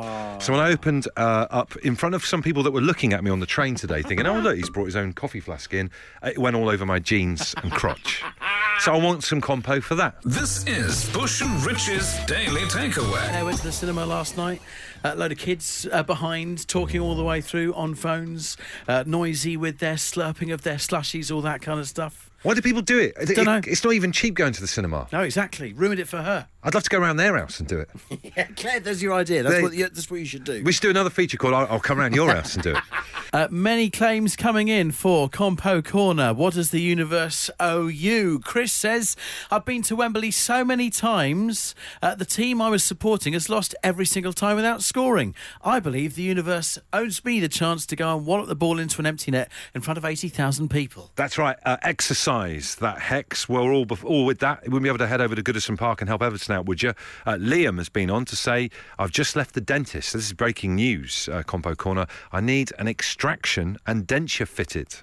So 0.41 0.51
when 0.51 0.59
I 0.59 0.71
opened 0.71 1.07
uh, 1.15 1.45
up 1.51 1.75
in 1.77 1.95
front 1.95 2.15
of 2.15 2.25
some 2.25 2.41
people 2.41 2.63
that 2.63 2.71
were 2.71 2.81
looking 2.81 3.13
at 3.13 3.23
me 3.23 3.29
on 3.29 3.39
the 3.39 3.45
train 3.45 3.75
today, 3.75 4.01
thinking, 4.01 4.25
"Oh 4.25 4.39
look, 4.39 4.55
he's 4.55 4.71
brought 4.71 4.85
his 4.85 4.95
own 4.95 5.13
coffee 5.13 5.39
flask 5.39 5.75
in," 5.75 5.91
it 6.23 6.39
went 6.39 6.55
all 6.55 6.69
over 6.69 6.87
my 6.87 6.97
jeans 6.97 7.53
and 7.61 7.71
crotch. 7.71 8.23
So 8.79 8.93
I 8.93 8.97
want 8.97 9.23
some 9.23 9.41
compo 9.41 9.81
for 9.81 9.95
that. 9.95 10.21
This 10.23 10.63
is 10.67 11.09
Bush 11.09 11.41
and 11.41 11.65
Rich's 11.65 12.23
Daily 12.25 12.61
Takeaway. 12.61 13.33
I 13.33 13.41
went 13.41 13.57
to 13.57 13.63
the 13.63 13.71
cinema 13.71 14.05
last 14.05 14.37
night. 14.37 14.61
A 15.03 15.15
load 15.15 15.31
of 15.31 15.39
kids 15.39 15.87
uh, 15.91 16.03
behind, 16.03 16.67
talking 16.67 17.01
all 17.01 17.15
the 17.15 17.23
way 17.23 17.41
through 17.41 17.73
on 17.73 17.95
phones, 17.95 18.55
uh, 18.87 19.03
noisy 19.07 19.57
with 19.57 19.79
their 19.79 19.95
slurping 19.95 20.53
of 20.53 20.61
their 20.61 20.75
slushies, 20.75 21.33
all 21.33 21.41
that 21.41 21.63
kind 21.63 21.79
of 21.79 21.87
stuff. 21.87 22.26
Why 22.43 22.53
do 22.53 22.61
people 22.61 22.81
do 22.81 22.99
it? 22.99 23.13
It- 23.19 23.35
Dunno. 23.35 23.61
It's 23.65 23.83
not 23.83 23.93
even 23.93 24.11
cheap 24.11 24.35
going 24.35 24.53
to 24.53 24.61
the 24.61 24.67
cinema. 24.67 25.07
No, 25.11 25.21
exactly. 25.21 25.73
Ruined 25.73 25.99
it 25.99 26.07
for 26.07 26.21
her. 26.21 26.47
I'd 26.67 26.73
love 26.73 26.83
to 26.83 26.89
go 26.89 26.99
around 26.99 27.15
their 27.15 27.37
house 27.37 27.61
and 27.61 27.67
do 27.69 27.79
it. 27.79 27.89
yeah, 28.35 28.43
Claire, 28.57 28.81
there's 28.81 29.01
your 29.01 29.13
idea. 29.13 29.41
That's 29.41 29.55
They- 29.55 29.61
what, 29.63 29.73
you, 29.73 29.83
that's 29.87 30.11
what 30.11 30.19
you 30.19 30.25
should 30.25 30.43
do. 30.43 30.61
We 30.65 30.73
should 30.73 30.81
do 30.81 30.89
another 30.89 31.09
feature 31.09 31.37
called 31.37 31.53
I'll, 31.53 31.65
I'll 31.67 31.79
come 31.79 31.97
around 31.97 32.13
your 32.13 32.29
house 32.29 32.55
and 32.55 32.63
do 32.63 32.71
it. 32.75 32.83
Uh, 33.33 33.45
many 33.51 33.89
claims 33.89 34.37
coming 34.37 34.69
in 34.69 34.89
for 34.89 35.27
Compo 35.27 35.81
Corner. 35.81 36.33
What 36.33 36.53
does 36.53 36.71
the 36.71 36.79
universe 36.79 37.49
owe 37.59 37.87
you? 37.87 38.39
Chris 38.39 38.71
says, 38.71 39.17
I've 39.51 39.65
been 39.65 39.81
to 39.83 39.97
Wembley 39.97 40.31
so 40.31 40.63
many 40.63 40.89
times. 40.89 41.75
Uh, 42.01 42.15
the 42.15 42.23
team 42.23 42.61
I 42.61 42.69
was 42.69 42.85
supporting 42.85 43.33
has 43.33 43.49
lost 43.49 43.75
every 43.83 44.05
single 44.05 44.31
time 44.31 44.55
without 44.55 44.81
scoring. 44.81 45.35
I 45.61 45.81
believe 45.81 46.15
the 46.15 46.21
universe 46.23 46.79
owes 46.93 47.23
me 47.25 47.41
the 47.41 47.49
chance 47.49 47.85
to 47.87 47.97
go 47.97 48.15
and 48.15 48.25
wallop 48.25 48.47
the 48.47 48.55
ball 48.55 48.79
into 48.79 49.01
an 49.01 49.05
empty 49.05 49.29
net 49.29 49.51
in 49.75 49.81
front 49.81 49.97
of 49.97 50.05
80,000 50.05 50.69
people. 50.69 51.11
That's 51.17 51.37
right. 51.37 51.57
Uh, 51.65 51.75
exercise 51.83 52.75
that 52.75 52.97
hex. 52.99 53.49
We're 53.49 53.73
all 53.73 53.85
bef- 53.85 54.05
all 54.05 54.25
with 54.25 54.39
that. 54.39 54.69
We'll 54.69 54.79
be 54.79 54.87
able 54.87 54.99
to 54.99 55.07
head 55.07 55.19
over 55.19 55.35
to 55.35 55.43
Goodison 55.43 55.77
Park 55.77 55.99
and 56.01 56.07
help 56.07 56.23
Everton 56.23 56.55
out, 56.55 56.56
would 56.65 56.81
you? 56.81 56.93
Uh, 57.25 57.33
Liam 57.33 57.77
has 57.77 57.89
been 57.89 58.09
on 58.09 58.25
to 58.25 58.35
say, 58.35 58.69
"I've 58.97 59.11
just 59.11 59.35
left 59.35 59.53
the 59.53 59.61
dentist. 59.61 60.13
This 60.13 60.25
is 60.25 60.33
breaking 60.33 60.75
news." 60.75 61.29
Uh, 61.31 61.43
Compo 61.43 61.75
Corner. 61.75 62.07
I 62.31 62.41
need 62.41 62.71
an 62.79 62.87
extraction 62.87 63.77
and 63.85 64.07
denture 64.07 64.47
fitted. 64.47 64.95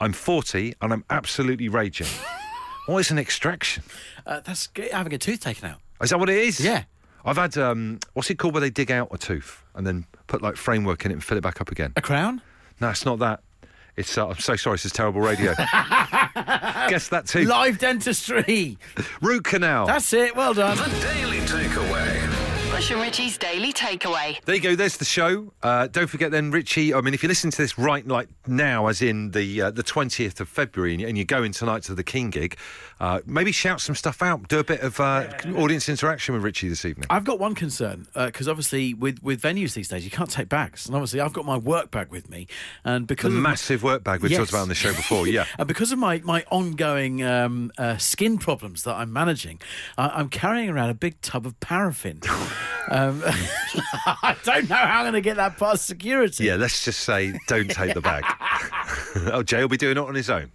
I'm 0.00 0.12
40 0.14 0.74
and 0.80 0.92
I'm 0.92 1.04
absolutely 1.10 1.68
raging. 1.68 2.06
what 2.86 2.98
is 2.98 3.10
an 3.10 3.18
extraction? 3.18 3.82
Uh, 4.26 4.40
that's 4.40 4.68
having 4.92 5.12
a 5.12 5.18
tooth 5.18 5.40
taken 5.40 5.68
out. 5.68 5.78
Is 6.02 6.10
that 6.10 6.18
what 6.18 6.30
it 6.30 6.38
is? 6.38 6.58
Yeah. 6.58 6.84
I've 7.24 7.36
had 7.36 7.58
um, 7.58 8.00
what's 8.14 8.30
it 8.30 8.38
called 8.38 8.54
where 8.54 8.62
they 8.62 8.70
dig 8.70 8.90
out 8.90 9.08
a 9.10 9.18
tooth 9.18 9.62
and 9.74 9.86
then 9.86 10.06
put 10.26 10.40
like 10.40 10.56
framework 10.56 11.04
in 11.04 11.10
it 11.10 11.14
and 11.14 11.24
fill 11.24 11.36
it 11.36 11.42
back 11.42 11.60
up 11.60 11.70
again. 11.70 11.92
A 11.96 12.00
crown? 12.00 12.40
No, 12.80 12.88
it's 12.88 13.04
not 13.04 13.18
that. 13.18 13.42
It's 13.96 14.16
uh, 14.16 14.28
I'm 14.28 14.38
so 14.38 14.56
sorry. 14.56 14.74
This 14.74 14.86
is 14.86 14.92
terrible 14.92 15.20
radio. 15.20 15.54
Guess 16.34 17.08
that 17.08 17.26
too. 17.26 17.44
Live 17.44 17.78
dentistry. 17.78 18.78
Root 19.20 19.44
canal. 19.44 19.86
That's 19.86 20.12
it. 20.12 20.34
Well 20.36 20.54
done. 20.54 20.76
The 20.76 20.84
Daily 21.00 21.38
Takeaway. 21.40 22.19
Bush 22.80 22.92
and 22.92 23.02
Richie's 23.02 23.36
Daily 23.36 23.74
Takeaway. 23.74 24.42
There 24.46 24.54
you 24.54 24.60
go. 24.62 24.74
There's 24.74 24.96
the 24.96 25.04
show. 25.04 25.52
Uh, 25.62 25.86
don't 25.88 26.06
forget 26.06 26.30
then, 26.30 26.50
Richie. 26.50 26.94
I 26.94 27.02
mean, 27.02 27.12
if 27.12 27.22
you 27.22 27.28
listen 27.28 27.50
to 27.50 27.56
this 27.58 27.78
right 27.78 28.06
like 28.08 28.30
now, 28.46 28.86
as 28.86 29.02
in 29.02 29.32
the 29.32 29.60
uh, 29.60 29.70
the 29.70 29.82
twentieth 29.82 30.40
of 30.40 30.48
February, 30.48 30.92
and, 30.92 31.00
you- 31.02 31.06
and 31.08 31.18
you're 31.18 31.26
going 31.26 31.52
tonight 31.52 31.82
to 31.82 31.94
the 31.94 32.02
Keane 32.02 32.30
gig, 32.30 32.56
uh, 32.98 33.20
maybe 33.26 33.52
shout 33.52 33.82
some 33.82 33.94
stuff 33.94 34.22
out. 34.22 34.48
Do 34.48 34.60
a 34.60 34.64
bit 34.64 34.80
of 34.80 34.98
uh, 34.98 35.26
audience 35.58 35.90
interaction 35.90 36.32
with 36.34 36.42
Richie 36.42 36.70
this 36.70 36.86
evening. 36.86 37.06
I've 37.10 37.24
got 37.24 37.38
one 37.38 37.54
concern 37.54 38.06
because 38.14 38.48
obviously 38.48 38.94
with, 38.94 39.22
with 39.22 39.42
venues 39.42 39.74
these 39.74 39.88
days 39.88 40.02
you 40.02 40.10
can't 40.10 40.30
take 40.30 40.48
bags, 40.48 40.86
and 40.86 40.94
obviously 40.94 41.20
I've 41.20 41.34
got 41.34 41.44
my 41.44 41.58
work 41.58 41.90
bag 41.90 42.08
with 42.08 42.30
me, 42.30 42.46
and 42.82 43.02
The 43.06 43.14
because 43.14 43.34
of 43.34 43.40
my- 43.42 43.50
massive 43.50 43.82
work 43.82 44.04
bag 44.04 44.22
we've 44.22 44.30
Yes. 44.32 44.38
talked 44.38 44.50
about 44.52 44.62
on 44.62 44.68
the 44.70 44.74
show 44.74 44.94
before. 44.94 45.26
Yeah. 45.26 45.44
and 45.58 45.68
because 45.68 45.92
of 45.92 45.98
my 45.98 46.20
my 46.24 46.44
ongoing 46.50 47.22
um, 47.24 47.72
uh, 47.76 47.98
skin 47.98 48.38
problems 48.38 48.84
that 48.84 48.94
I'm 48.94 49.12
managing, 49.12 49.60
I, 49.98 50.08
I'm 50.08 50.30
carrying 50.30 50.70
around 50.70 50.88
a 50.88 50.94
big 50.94 51.20
tub 51.20 51.44
of 51.44 51.60
paraffin. 51.60 52.22
um, 52.88 53.22
I 53.26 54.36
don't 54.44 54.68
know 54.68 54.76
how 54.76 55.00
I'm 55.00 55.04
going 55.04 55.14
to 55.14 55.20
get 55.20 55.36
that 55.36 55.58
past 55.58 55.86
security. 55.86 56.44
Yeah, 56.44 56.56
let's 56.56 56.84
just 56.84 57.00
say 57.00 57.38
don't 57.46 57.70
take 57.70 57.94
the 57.94 58.00
bag. 58.00 58.24
oh, 59.32 59.42
Jay 59.42 59.60
will 59.60 59.68
be 59.68 59.76
doing 59.76 59.96
it 59.96 59.98
on 59.98 60.14
his 60.14 60.30
own. 60.30 60.52